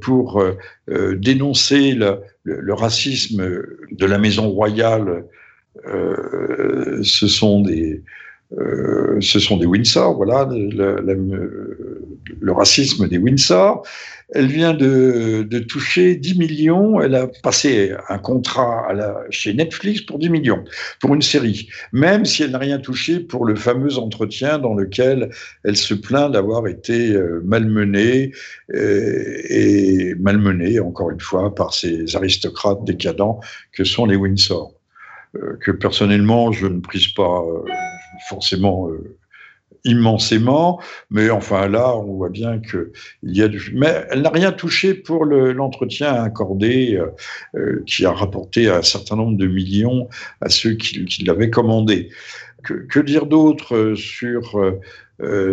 [0.01, 0.42] pour
[0.88, 5.27] dénoncer le, racisme de la maison royale,
[5.85, 8.03] ce sont des
[8.58, 13.86] euh, ce sont des Windsor, voilà, le, racisme des Windsor.
[14.34, 18.88] Elle vient de, toucher 10 millions, elle a passé un contrat
[19.30, 20.64] chez Netflix pour 10 millions,
[21.00, 25.30] pour une série, même si elle n'a rien touché pour le fameux entretien dans lequel
[25.64, 28.32] elle se plaint d'avoir été euh, malmenée,
[28.74, 33.40] euh, et malmenée, encore une fois, par ces aristocrates décadents
[33.72, 34.72] que sont les Windsor.
[35.36, 37.64] Euh, que personnellement je ne prise pas euh,
[38.29, 39.16] forcément euh,
[39.85, 43.72] immensément, mais enfin là, on voit bien que il y a du.
[43.75, 47.01] Mais elle n'a rien touché pour l'entretien accordé
[47.87, 50.09] qui a rapporté un certain nombre de millions
[50.40, 52.11] à ceux qui, l'avaient commandé.
[52.62, 54.62] Que, dire d'autre sur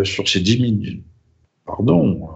[0.04, 1.02] sur ces 10 millions
[1.66, 2.30] Pardon,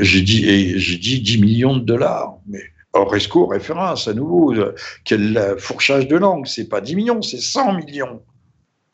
[0.00, 4.54] j'ai dit j'ai dit 10 millions de dollars, mais Oresco référence à nouveau.
[5.04, 8.22] Quel fourchage de langue C'est pas 10 millions, c'est 100 millions.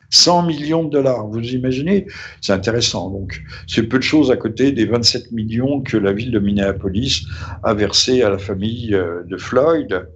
[0.09, 2.07] 100 millions de dollars, vous imaginez?
[2.41, 3.09] C'est intéressant.
[3.09, 7.25] Donc, c'est peu de choses à côté des 27 millions que la ville de Minneapolis
[7.63, 10.07] a versé à la famille euh, de Floyd.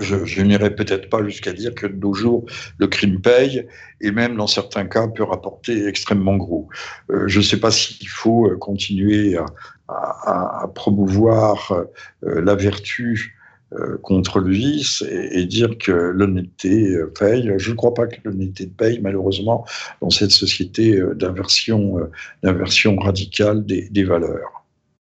[0.00, 2.44] Je, n'irai peut-être pas jusqu'à dire que de nos jours,
[2.78, 3.64] le crime paye
[4.00, 6.68] et même dans certains cas peut rapporter extrêmement gros.
[7.10, 9.36] Euh, je ne sais pas s'il faut euh, continuer
[9.86, 11.84] à, promouvoir
[12.22, 13.36] la vertu
[14.02, 17.52] contre le vice et, dire que l'honnêteté euh, paye.
[17.58, 19.66] Je ne crois pas que l'honnêteté paye, malheureusement,
[20.00, 21.96] dans cette société d'inversion,
[22.42, 24.64] d'inversion radicale des, des, valeurs.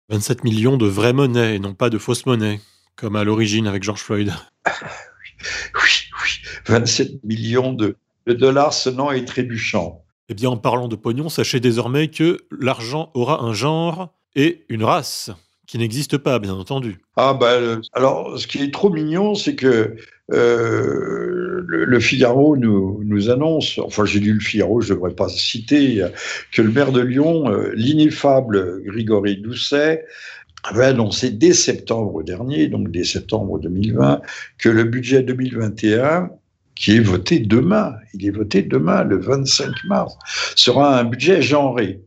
[0.09, 2.59] 27 millions de vraie monnaie et non pas de fausse monnaie,
[2.95, 4.31] comme à l'origine avec George Floyd.
[4.67, 5.89] oui,
[6.23, 6.29] oui,
[6.67, 7.95] 27 millions de,
[8.27, 10.03] de dollars sonnant et trébuchant.
[10.27, 14.83] Eh bien, en parlant de pognon, sachez désormais que l'argent aura un genre et une
[14.83, 15.29] race
[15.79, 16.99] n'existe pas, bien entendu.
[17.15, 19.95] Ah ben, alors, ce qui est trop mignon, c'est que
[20.31, 25.29] euh, le, Figaro nous, nous, annonce, enfin j'ai lu le Figaro, je ne devrais pas
[25.29, 26.03] citer,
[26.51, 30.05] que le maire de Lyon, euh, l'ineffable Grigory Doucet,
[30.63, 34.21] avait annoncé dès septembre dernier, donc dès septembre 2020,
[34.57, 36.29] que le budget 2021
[36.75, 40.17] qui est voté demain, il est voté demain, le 25 mars,
[40.55, 42.01] sera un budget genré.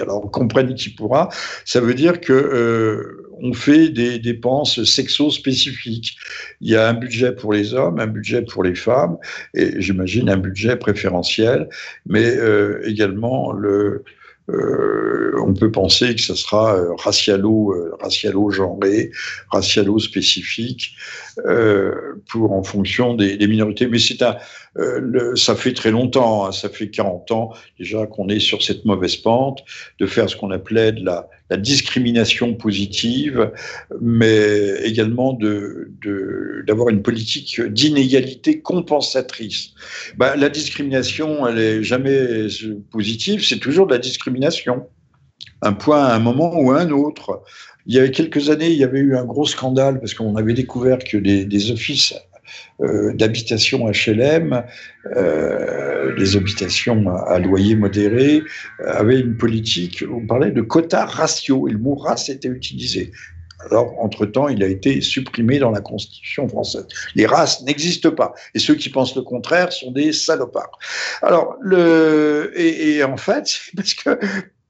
[0.00, 1.28] Alors, comprenne qui pourra,
[1.64, 6.16] ça veut dire que euh, on fait des dépenses sexo-spécifiques.
[6.60, 9.16] Il y a un budget pour les hommes, un budget pour les femmes,
[9.54, 11.68] et j'imagine un budget préférentiel,
[12.06, 14.04] mais euh, également le,
[14.52, 19.10] euh, on peut penser que ce sera euh, racialo, euh, racialo genré,
[19.50, 20.94] racialo spécifique
[22.28, 23.86] pour en fonction des, minorités.
[23.86, 24.36] Mais c'est un,
[25.34, 29.16] ça fait très longtemps, hein, ça fait 40 ans déjà qu'on est sur cette mauvaise
[29.16, 29.64] pente
[29.98, 33.50] de faire ce qu'on appelait de la, discrimination positive,
[34.00, 35.36] mais également
[36.64, 39.70] d'avoir une politique d'inégalité compensatrice.
[40.16, 42.46] Ben, la discrimination, elle est jamais
[42.92, 44.86] positive, c'est toujours de la discrimination.
[45.62, 47.42] Un point à un moment ou à un autre.
[47.86, 50.54] Il y a quelques années, il y avait eu un gros scandale parce qu'on avait
[50.54, 52.14] découvert que des offices
[52.80, 54.64] euh, d'habitations HLM,
[55.16, 58.42] euh, les habitations à, loyer modéré,
[58.80, 63.12] euh, avaient une politique, on parlait de quotas ratio, et le mot race était utilisé.
[63.66, 66.86] Alors, entre-temps, il a été supprimé dans la Constitution française.
[67.14, 68.32] Les races n'existent pas.
[68.54, 70.78] Et ceux qui pensent le contraire sont des salopards.
[71.20, 74.18] Alors, le, et, et en fait, parce que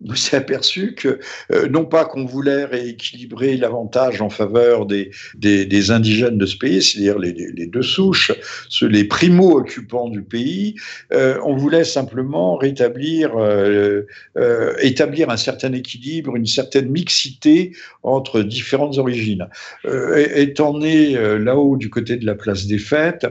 [0.08, 1.20] on s'est aperçu que,
[1.52, 6.82] euh, non pas qu'on voulait rééquilibrer l'avantage en faveur des, des, indigènes de ce pays,
[6.82, 8.32] c'est-à-dire les, deux souches,
[8.80, 10.74] les primo-occupants du pays,
[11.12, 14.04] euh, on voulait simplement rétablir, euh,
[14.80, 19.48] établir un certain équilibre, une certaine mixité entre différentes origines.
[20.34, 23.26] étant né là-haut du côté de la place des fêtes,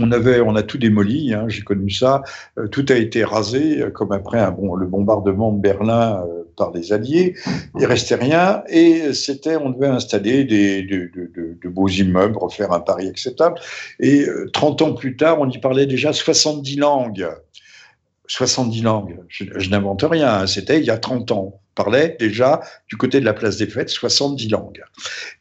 [0.00, 1.32] on avait, on a tout démoli.
[1.34, 2.22] Hein, j'ai connu ça.
[2.58, 6.92] Euh, tout a été rasé, euh, comme après le bombardement de Berlin euh, par les
[6.92, 7.34] Alliés.
[7.78, 13.60] Il restait rien, et c'était, on devait installer de, beaux immeubles, refaire un Paris acceptable.
[14.00, 17.28] Et 30 ans plus tard, on y parlait déjà 70 langues.
[18.28, 19.18] 70 langues.
[19.28, 20.40] Je, je n'invente rien.
[20.40, 23.66] Hein, c'était il y a 30 ans parlait déjà du côté de la place des
[23.66, 24.82] fêtes 70 langues.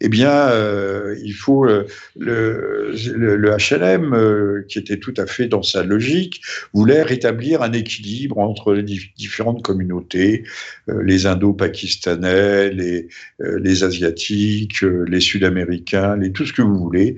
[0.02, 5.63] Eh bien, euh, il faut euh, le, HLM, euh, qui était tout à fait dans
[5.63, 6.41] sa logique,
[6.74, 8.84] voulait rétablir un équilibre entre les
[9.17, 10.43] différentes communautés,
[10.88, 13.08] les Indo-Pakistanais, les,
[13.39, 17.15] les Asiatiques, les Sud-Américains, les tout ce que vous voulez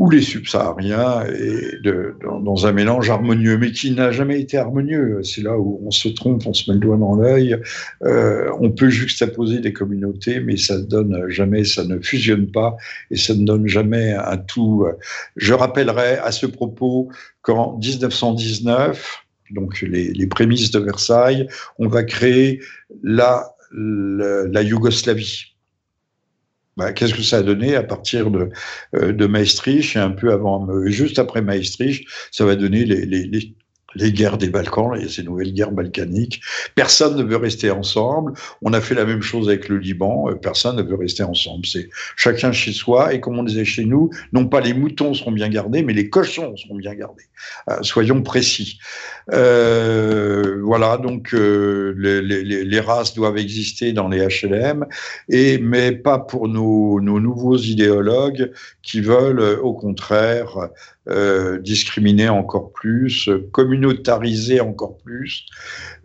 [0.00, 1.78] ou les subsahariens, et
[2.22, 5.20] dans, un mélange harmonieux, mais qui n'a jamais été harmonieux.
[5.22, 7.60] C'est là où on se trompe, on se met le doigt dans l'œil.
[8.02, 12.76] On peut juxtaposer des communautés, mais ça ne donne jamais, ça ne fusionne pas
[13.10, 14.86] et ça ne donne jamais un tout.
[15.36, 17.10] Je rappellerai à ce propos
[17.42, 22.60] qu'en 1919, donc les, prémices de Versailles, on va créer
[23.02, 25.56] la, la, Yougoslavie.
[26.76, 28.48] Bah, qu'est-ce que ça a donné à partir de,
[28.94, 33.04] euh, de Maastricht et un peu avant, euh, juste après Maastricht, ça va donner les,
[33.04, 33.54] les,
[33.94, 36.40] les guerres des Balkans, et ces nouvelles guerres balkaniques.
[36.74, 38.32] Personne ne veut rester ensemble.
[38.62, 40.30] On a fait la même chose avec le Liban.
[40.30, 41.66] Euh, personne ne veut rester ensemble.
[41.66, 43.12] C'est chacun chez soi.
[43.14, 46.08] Et comme on disait chez nous, non pas les moutons seront bien gardés, mais les
[46.08, 47.24] cochons seront bien gardés.
[47.68, 48.78] Euh, soyons précis.
[49.32, 54.86] Euh, voilà, donc euh, les, races doivent exister dans les HLM,
[55.28, 60.70] et, mais pas pour nos nouveaux idéologues qui veulent, au contraire,
[61.10, 65.46] euh, discriminer encore plus, communautariser encore plus,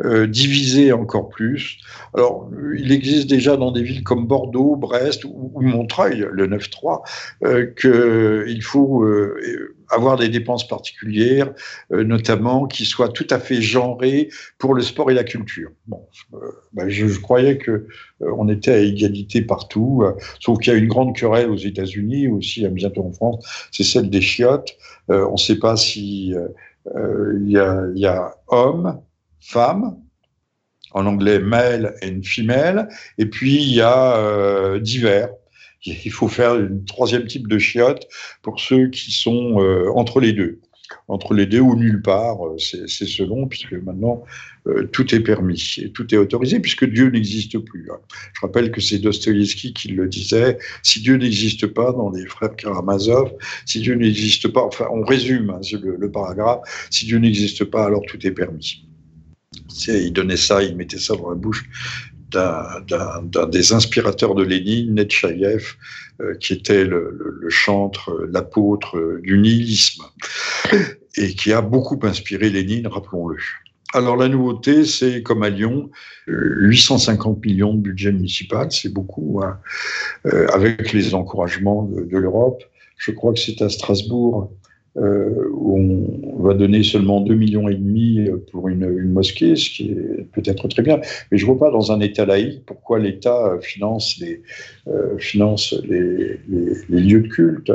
[0.03, 1.77] euh, diviser encore plus.
[2.13, 7.01] Alors, il existe déjà dans des villes comme Bordeaux, Brest ou, Montreuil, le 9-3,
[7.43, 11.53] euh, qu'il faut euh, avoir des dépenses particulières,
[11.91, 15.71] euh, notamment qui soient tout à fait genrées pour le sport et la culture.
[15.87, 16.37] Bon, euh,
[16.73, 17.85] ben je, croyais que euh,
[18.37, 20.03] on était à égalité partout,
[20.39, 24.09] sauf qu'il y a une grande querelle aux États-Unis, aussi bientôt en France, c'est celle
[24.09, 24.75] des chiottes.
[25.09, 26.33] on ne sait pas si
[26.85, 29.01] il y a, y, a, homme,
[29.39, 29.97] femme,
[30.91, 35.29] en anglais male and female, et puis il y a divers
[35.85, 38.07] il faut faire un troisième type de chiotte
[38.41, 40.59] pour ceux qui sont euh, entre les deux.
[41.07, 44.23] Entre les deux ou nulle part, euh, c'est selon, puisque maintenant
[44.67, 47.89] euh, tout est permis et tout est autorisé, puisque Dieu n'existe plus.
[47.91, 47.97] Hein.
[48.33, 52.55] Je rappelle que c'est Dostoïevski qui le disait si Dieu n'existe pas dans les frères
[52.55, 53.33] Karamazov,
[53.65, 58.03] si Dieu n'existe pas, enfin, on résume hein, le paragraphe si Dieu n'existe pas, alors
[58.07, 58.85] tout est permis.
[59.87, 61.65] Il donnait ça, il mettait ça dans la bouche
[62.35, 65.73] d'un des inspirateurs de Lénine, Netchaïev,
[66.21, 70.03] euh, qui était le, chantre, l'apôtre du nihilisme,
[71.17, 73.37] et qui a beaucoup inspiré Lénine, rappelons-le.
[73.93, 75.89] Alors la nouveauté, c'est comme à Lyon,
[76.27, 79.59] 850 millions de budget municipal, c'est beaucoup, hein,
[80.25, 82.61] euh, avec les encouragements de l'Europe.
[82.97, 84.51] Je crois que c'est à Strasbourg
[84.97, 90.25] euh, on va donner seulement 2 millions et demi pour une, mosquée, ce qui est
[90.31, 91.01] peut-être très bien.
[91.31, 94.41] Mais je ne vois pas dans un État laïque pourquoi l'État finance les,
[94.87, 97.71] euh, finance les, les, lieux de culte?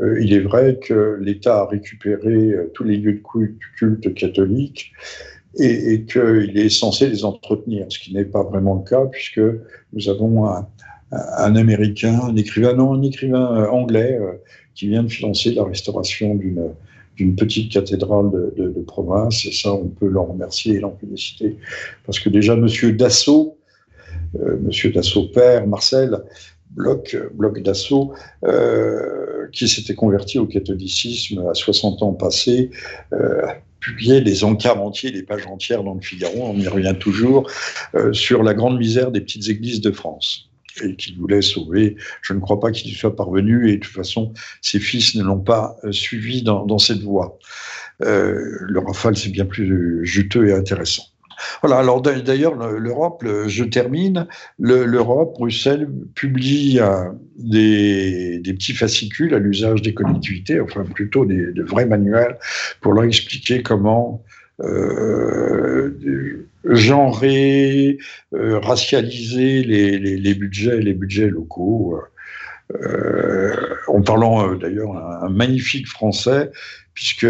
[0.00, 4.92] Euh, il est vrai que l'État a récupéré tous les lieux de culte, catholiques
[5.58, 9.42] et, et qu'il est censé les entretenir, ce qui n'est pas vraiment le cas puisque
[9.92, 10.66] nous avons un,
[11.10, 14.18] un Américain, un écrivain, non, un écrivain anglais
[14.74, 16.72] qui vient de financer la restauration d'une
[17.16, 21.58] d'une petite cathédrale de, province, et ça, on peut l'en remercier et l'en féliciter,
[22.06, 23.58] parce que déjà, Monsieur Dassault,
[24.40, 26.22] euh, Monsieur Dassault père, Marcel,
[26.70, 32.70] Bloch, Bloch Dassault, euh, qui s'était converti au catholicisme à 60 ans passés,
[33.12, 33.42] euh,
[33.80, 37.50] publiait des encarts entiers, des pages entières dans le Figaro, on y revient toujours,
[37.94, 40.51] euh, sur la grande misère des petites églises de France
[40.82, 41.96] et qu'il voulait sauver.
[42.22, 45.22] Je ne crois pas qu'il y soit parvenu et de toute façon, ses fils ne
[45.22, 47.38] l'ont pas euh, suivi dans, cette voie.
[48.02, 51.04] Euh, le Rafale, c'est bien plus juteux et intéressant.
[51.62, 54.26] Voilà, alors d'ailleurs, l'Europe, je termine,
[54.58, 61.52] l'Europe, Bruxelles, publie euh, des, des, petits fascicules à l'usage des collectivités, enfin plutôt des,
[61.52, 62.38] de vrais manuels,
[62.80, 64.22] pour leur expliquer comment
[64.60, 67.98] euh, genrer,
[68.34, 72.00] euh, racialiser les, budgets, les budgets locaux.
[72.74, 73.54] Euh,
[73.88, 76.50] en parlant euh, d'ailleurs un, magnifique français,
[76.94, 77.26] puisque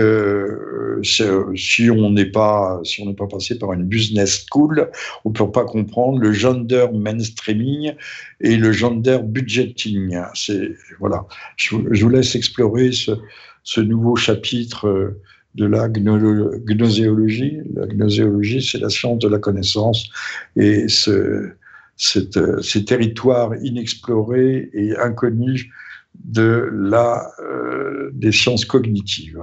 [1.03, 4.91] si on n'est pas si on n'est pas passé par une business school,
[5.25, 7.95] on peut pas comprendre le gender mainstreaming
[8.41, 10.17] et le gender budgeting.
[10.35, 15.17] C'est voilà, je, vous laisse explorer ce nouveau chapitre
[15.55, 17.59] de la gnoséologie.
[17.75, 20.09] La gnoséologie, c'est la science de la connaissance
[20.57, 21.53] et ce,
[21.97, 25.69] ces territoires inexplorés et inconnus
[26.15, 29.41] de la, euh, des sciences cognitives.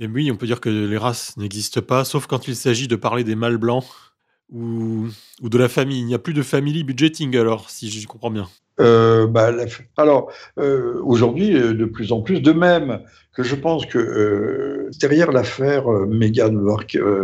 [0.00, 2.96] Et oui, on peut dire que les races n'existent pas, sauf quand il s'agit de
[2.96, 3.84] parler des mâles blancs
[4.52, 5.06] ou,
[5.42, 6.00] ou de la famille.
[6.00, 8.48] Il n'y a plus de family budgeting alors, si je comprends bien.
[8.80, 9.50] Euh, bah,
[9.96, 13.00] alors, euh, aujourd'hui, euh, de plus en plus, de même
[13.34, 16.52] que je pense que derrière l'affaire Meghan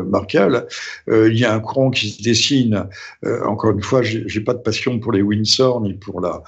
[0.07, 0.67] Markle,
[1.09, 2.87] il y a un courant qui se dessine.
[3.25, 6.45] encore une fois, j'ai pas de passion pour les Windsor ni pour la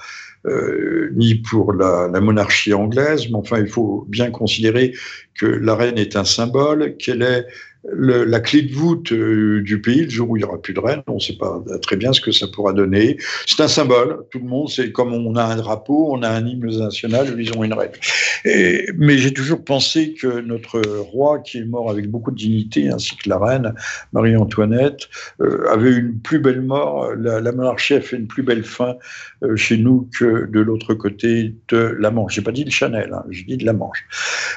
[1.15, 4.93] ni pour la, la, monarchie anglaise, mais enfin, il faut bien considérer
[5.37, 7.45] que la reine est un symbole, qu'elle est
[7.93, 10.79] la clé de voûte euh, du pays le jour où il n'y aura plus de
[10.79, 11.01] reine.
[11.07, 13.17] On ne sait pas très bien ce que ça pourra donner.
[13.45, 14.25] C'est un symbole.
[14.31, 17.57] Tout le monde, c'est comme on a un drapeau, on a un hymne national, ils
[17.57, 17.91] ont une reine.
[18.97, 23.15] mais j'ai toujours pensé que notre roi, qui est mort avec beaucoup de dignité, ainsi
[23.15, 23.73] que la reine
[24.11, 25.07] Marie-Antoinette,
[25.41, 27.13] euh, avait une plus belle mort.
[27.15, 28.95] La, monarchie a fait une plus belle fin
[29.43, 32.35] euh, chez nous que de l'autre côté de la Manche.
[32.35, 34.05] J'ai pas dit le Chanel, hein, j'ai dit de la Manche.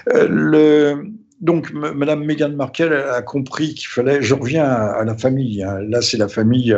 [0.07, 4.23] le donc, Madame Meghan Markle a compris qu'il fallait.
[4.23, 5.63] Je reviens à, la famille.
[5.63, 5.81] Hein.
[5.89, 6.77] Là, c'est la famille,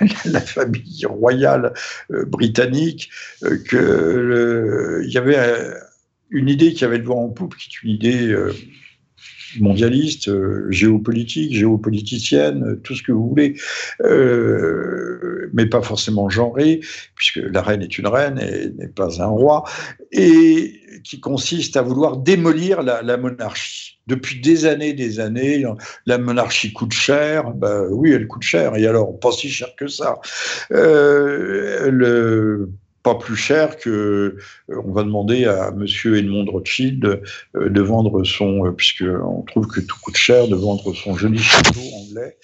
[0.24, 1.72] la famille royale
[2.10, 3.10] euh, britannique.
[3.44, 5.74] Euh, que il y avait euh,
[6.30, 8.36] une idée qui avait le vent en poupe, qui est une idée
[9.60, 10.30] mondialiste,
[10.70, 13.54] géopolitique, géopoliticienne, tout ce que vous voulez,
[15.52, 16.80] mais pas forcément genrée,
[17.14, 19.64] puisque la reine est une reine et n'est pas un roi,
[20.10, 20.74] et
[21.04, 25.64] qui consiste à vouloir démolir la monarchie depuis des années, des années,
[26.06, 27.52] la monarchie coûte cher.
[27.52, 28.76] Ben oui, elle coûte cher.
[28.76, 30.16] Et alors, pas si cher que ça.
[30.72, 32.70] Euh, le,
[33.02, 34.36] pas plus cher que
[34.70, 37.22] euh, on va demander à Monsieur Edmond Rothschild
[37.56, 41.38] euh, de vendre son, puisque on trouve que tout coûte cher, de vendre son joli
[41.38, 42.36] château anglais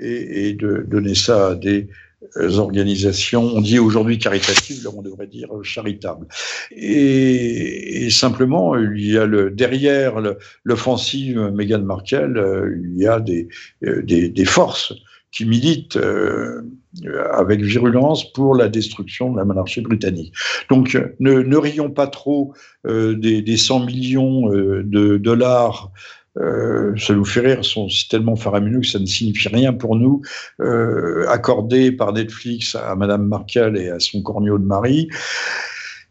[0.00, 1.88] et, et de donner ça à des
[2.36, 6.26] organisations, on dit aujourd'hui caritatives, là on devrait dire charitables.
[6.72, 10.14] Et, simplement, il y a le, derrière
[10.64, 13.48] l'offensive Meghan Markle, euh, il y a des,
[13.84, 14.92] euh, des, des forces
[15.30, 16.62] qui militent euh,
[17.32, 20.32] avec virulence pour la destruction de la monarchie britannique.
[20.70, 22.54] Donc ne, ne rions pas trop
[22.86, 25.92] euh, des, des, 100 millions de dollars
[26.38, 30.22] euh, ça nous fait rire, c'est tellement faramineux que ça ne signifie rien pour nous,
[30.60, 35.08] euh, accordé par Netflix à Madame Markel et à son corneau de mari,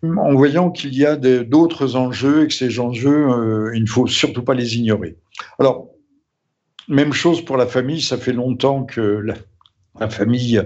[0.03, 4.07] en voyant qu'il y a d'autres enjeux et que ces enjeux, euh, il ne faut
[4.07, 5.17] surtout pas les ignorer.
[5.59, 5.89] Alors,
[6.87, 9.35] même chose pour la famille, ça fait longtemps que la,
[9.99, 10.61] la famille,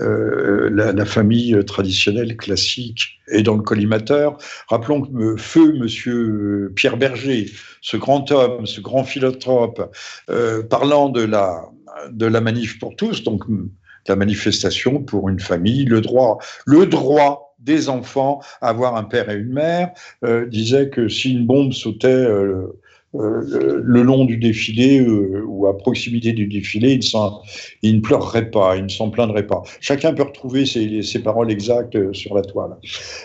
[0.00, 4.38] euh, la, famille traditionnelle classique est dans le collimateur.
[4.68, 9.92] Rappelons que feu Monsieur Pierre Berger, ce grand homme, ce grand philanthrope,
[10.30, 11.64] euh, parlant de la
[12.10, 13.44] de la manif pour tous, donc
[14.08, 19.30] la manifestation pour une famille, le droit, le droit des enfants à avoir un père
[19.30, 19.92] et une mère,
[20.24, 22.78] euh, disait que si une bombe sautait euh,
[23.14, 26.98] le long du défilé euh, ou à proximité du défilé,
[27.82, 29.62] il, ne pleurerait pas, il ne s'en plaindrait pas.
[29.80, 32.76] Chacun peut retrouver ses, paroles exactes euh, sur la toile.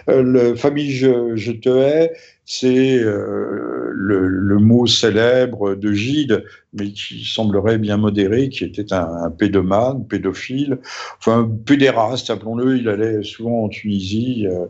[0.07, 2.11] le famille je te hais,
[2.51, 6.43] c'est euh, le, mot célèbre de Gide,
[6.73, 10.79] mais qui semblerait bien modéré, qui était un, pédomane, pédophile,
[11.19, 12.77] enfin pédéraste, appelons-le.
[12.77, 14.47] Il allait souvent en Tunisie.
[14.47, 14.65] Euh,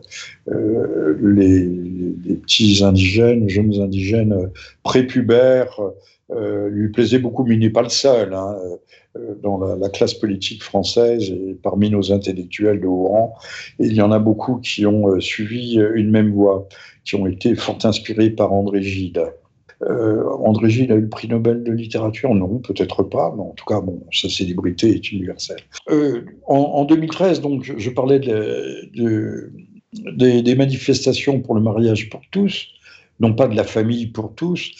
[0.52, 4.50] euh, les, petits indigènes, jeunes indigènes
[4.82, 5.80] prépubères,
[6.70, 8.34] lui plaisaient beaucoup, mais il n'est pas le seul.
[8.34, 8.56] Hein,
[9.42, 13.34] dans la, classe politique française et parmi nos intellectuels de haut rang,
[13.78, 16.68] il y en a beaucoup qui ont suivi une même voie
[17.04, 19.22] qui ont été fort inspirés par André Gide.
[19.82, 22.34] Euh, André Gide a eu le prix Nobel de littérature?
[22.34, 25.60] Non, peut-être pas, mais en tout cas, bon, sa célébrité est universelle.
[25.90, 29.52] Euh, en, 2013, donc, je parlais de,
[29.92, 32.68] des, manifestations pour le mariage pour tous,
[33.20, 34.72] non pas de la famille pour tous,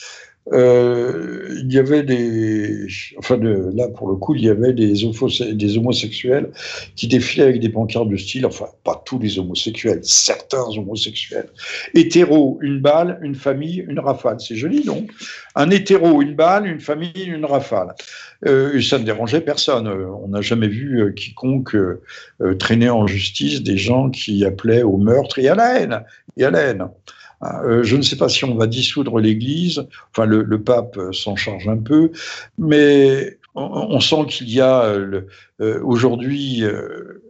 [0.53, 2.87] euh, il y avait des,
[3.19, 5.05] enfin là pour le coup, il y avait des,
[5.77, 6.51] homosexuels
[6.97, 11.49] qui défilaient avec des pancartes de style, enfin pas tous les homosexuels, certains homosexuels.
[11.95, 14.41] Hétéro, une balle, une famille, une rafale.
[14.41, 15.07] C'est joli, non?
[15.55, 17.95] Un hétéro, une balle, une famille, une rafale.
[18.47, 19.89] Euh, ça ne dérangeait personne.
[19.89, 22.01] On n'a jamais vu euh, quiconque euh,
[22.59, 26.03] traîner en justice des gens qui appelaient au meurtre et à la haine.
[26.37, 26.89] Et à la haine.
[27.43, 31.69] Euh, je ne sais pas si on va dissoudre l'Église, enfin le, pape s'en charge
[31.69, 32.11] un peu,
[32.59, 35.23] mais on, sent qu'il y a euh,
[35.83, 37.23] aujourd'hui, euh,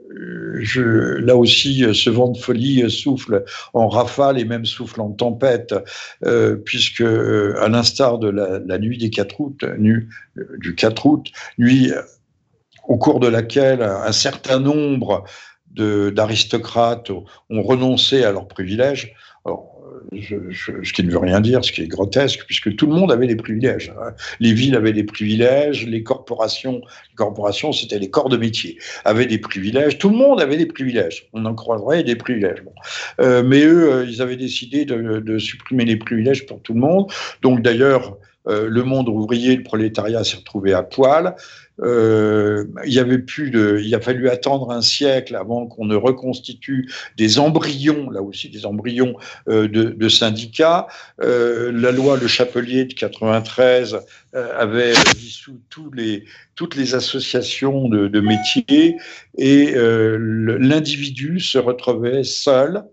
[1.20, 5.74] là aussi, ce vent de folie souffle en rafale et même souffle en tempête,
[6.64, 11.92] puisque à l'instar de la, nuit des 4 août, du 4 août, nuit
[12.88, 15.24] au cours de laquelle un certain nombre
[15.70, 19.14] d'aristocrates ont renoncé à leurs privilèges.
[20.12, 20.22] Alors,
[20.84, 23.26] ce qui ne veut rien dire, ce qui est grotesque, puisque tout le monde avait
[23.26, 23.92] des privilèges.
[24.00, 24.12] Hein.
[24.40, 26.80] Les villes avaient des privilèges, les corporations,
[27.10, 29.98] les corporations, c'était les corps de métier, avaient des privilèges.
[29.98, 31.28] Tout le monde avait des privilèges.
[31.32, 32.62] On en croiserait des privilèges.
[33.20, 37.10] Euh, mais eux, euh, ils avaient décidé de, supprimer les privilèges pour tout le monde.
[37.42, 38.16] Donc d'ailleurs,
[38.50, 41.34] le monde ouvrier, le prolétariat s'est retrouvé à poil.
[41.82, 45.96] Euh, il y avait plus de, il a fallu attendre un siècle avant qu'on ne
[45.96, 49.16] reconstitue des embryons, là aussi des embryons
[49.48, 50.88] euh, de, syndicats.
[51.22, 54.00] Euh, la loi Le Chapelier de 93
[54.32, 58.96] avait dissous toutes les associations de, de métiers
[59.36, 62.84] et l'individu se retrouvait seul,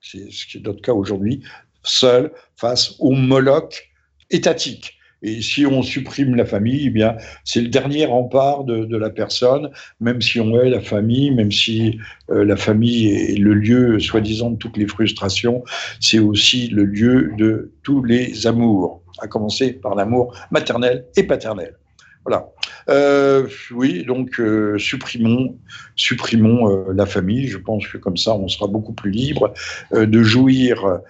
[0.00, 1.42] c'est ce qui est notre cas aujourd'hui,
[1.82, 3.91] seul face au moloch
[4.32, 4.98] étatique.
[5.22, 9.70] Et si on supprime la famille, eh bien, c'est le dernier rempart de, la personne,
[10.00, 11.98] même si on est la famille, même si
[12.30, 15.62] euh, la famille est le lieu, soi-disant, de toutes les frustrations,
[16.00, 21.76] c'est aussi le lieu de tous les amours, à commencer par l'amour maternel et paternel.
[22.24, 22.48] Voilà.
[22.88, 25.56] Euh, oui, donc euh, supprimons,
[25.96, 27.46] supprimons la famille.
[27.46, 29.54] Je pense que comme ça, on sera beaucoup plus libre
[29.92, 31.00] de jouir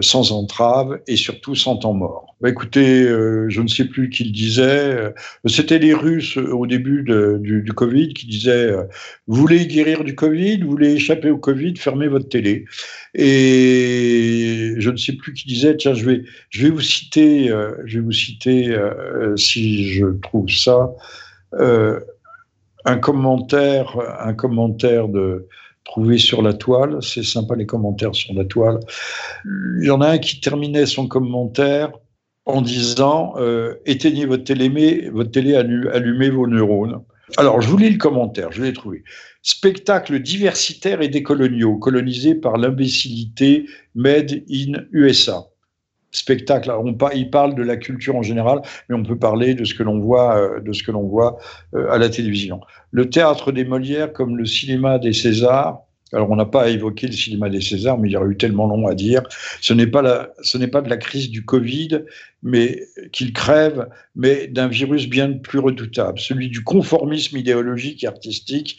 [0.00, 2.36] sans entrave et surtout sans temps mort.
[2.40, 5.10] Bah, écoutez, euh, je ne sais plus qui le disait, euh,
[5.46, 8.72] c'était les Russes au début du, Covid qui disaient
[9.26, 12.64] Vous voulez guérir du Covid, vous voulez échapper au Covid, fermez votre télé.
[13.14, 17.48] Et je ne sais plus qui disait Tiens, je vais, je vais vous citer,
[17.84, 18.76] je vais vous citer
[19.36, 20.90] si je trouve ça,
[21.52, 25.46] un commentaire, un commentaire de
[25.84, 26.98] trouvé sur la toile.
[27.02, 28.80] C'est sympa les commentaires sur la toile.
[29.44, 31.92] Il y en a un qui terminait son commentaire
[32.44, 37.02] en disant euh, éteignez votre télé, votre télé, allumez vos neurones.
[37.38, 39.04] Alors, je vous lis le commentaire, je l'ai trouvé.
[39.42, 45.51] Spectacle diversitaire et décoloniaux, colonisé par l'imbécilité made in USA
[46.12, 46.70] spectacle.
[46.70, 49.82] on, il parle de la culture en général, mais on peut parler de ce que
[49.82, 51.38] l'on voit, euh, de ce que l'on voit
[51.74, 52.60] euh, à la télévision.
[52.90, 55.80] Le théâtre des Molières, comme le cinéma des Césars.
[56.14, 58.66] Alors, on n'a pas évoqué le cinéma des Césars, mais il y aurait eu tellement
[58.66, 59.22] long à dire.
[59.62, 62.02] Ce n'est pas, ce n'est pas de la crise du Covid,
[62.42, 62.82] mais
[63.12, 68.78] qu'il crève, mais d'un virus bien plus redoutable, celui du conformisme idéologique et artistique,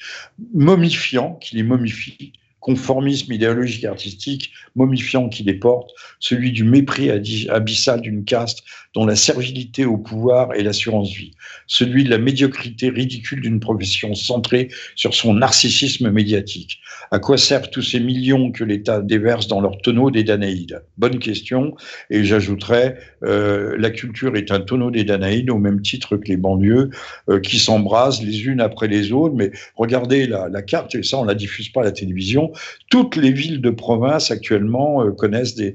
[0.53, 2.33] momifiant, qui les momifie,
[2.63, 7.11] conformisme idéologique artistique momifiant qui les porte, celui du mépris
[7.49, 8.63] abyssal d'une caste
[8.93, 11.31] dont la servilité au pouvoir est l'assurance-vie,
[11.67, 16.79] celui de la médiocrité ridicule d'une profession centrée sur son narcissisme médiatique.
[17.11, 20.83] À quoi servent tous ces millions que l'État déverse dans leur tonneau des Danaïdes?
[20.97, 21.75] Bonne question,
[22.09, 26.37] et j'ajouterais, euh, la culture est un tonneau des Danaïdes au même titre que les
[26.37, 26.89] banlieues
[27.29, 31.17] euh, qui s'embrasent les unes après les autres, mais regardez la, la carte, et ça
[31.17, 32.51] on la diffuse pas à la télévision,
[32.89, 35.73] toutes les villes de province actuellement euh, connaissent des,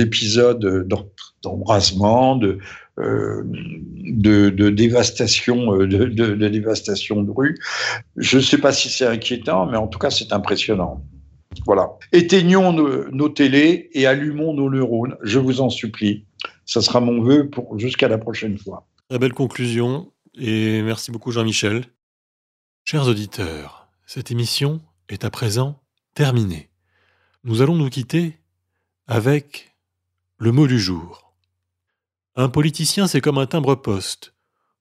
[0.00, 0.86] épisodes
[1.44, 2.58] d'embrasement, de,
[2.98, 7.58] euh, de, dévastation, euh, de, dévastation de rue.
[8.16, 11.02] Je ne sais pas si c'est inquiétant, mais en tout cas, c'est impressionnant.
[11.66, 11.90] Voilà.
[12.12, 16.26] Éteignons nos, nos, télés et allumons nos neurones, je vous en supplie.
[16.66, 18.86] Ça sera mon vœu pour jusqu'à la prochaine fois.
[19.08, 21.84] Très belle conclusion et merci beaucoup Jean-Michel.
[22.84, 25.80] Chers auditeurs, cette émission est à présent
[26.14, 26.70] terminé.
[27.44, 28.38] Nous allons nous quitter
[29.06, 29.74] avec
[30.38, 31.23] le mot du jour.
[32.36, 34.34] Un politicien, c'est comme un timbre-poste.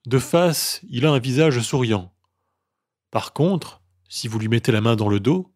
[0.07, 2.11] De face, il a un visage souriant.
[3.11, 5.53] Par contre, si vous lui mettez la main dans le dos,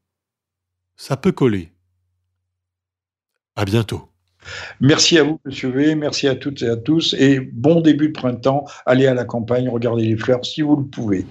[0.96, 1.74] ça peut coller.
[3.56, 4.10] À bientôt.
[4.80, 5.96] Merci à vous, Monsieur V.
[5.96, 7.16] Merci à toutes et à tous.
[7.18, 8.66] Et bon début de printemps.
[8.86, 11.26] Allez à la campagne, regardez les fleurs si vous le pouvez.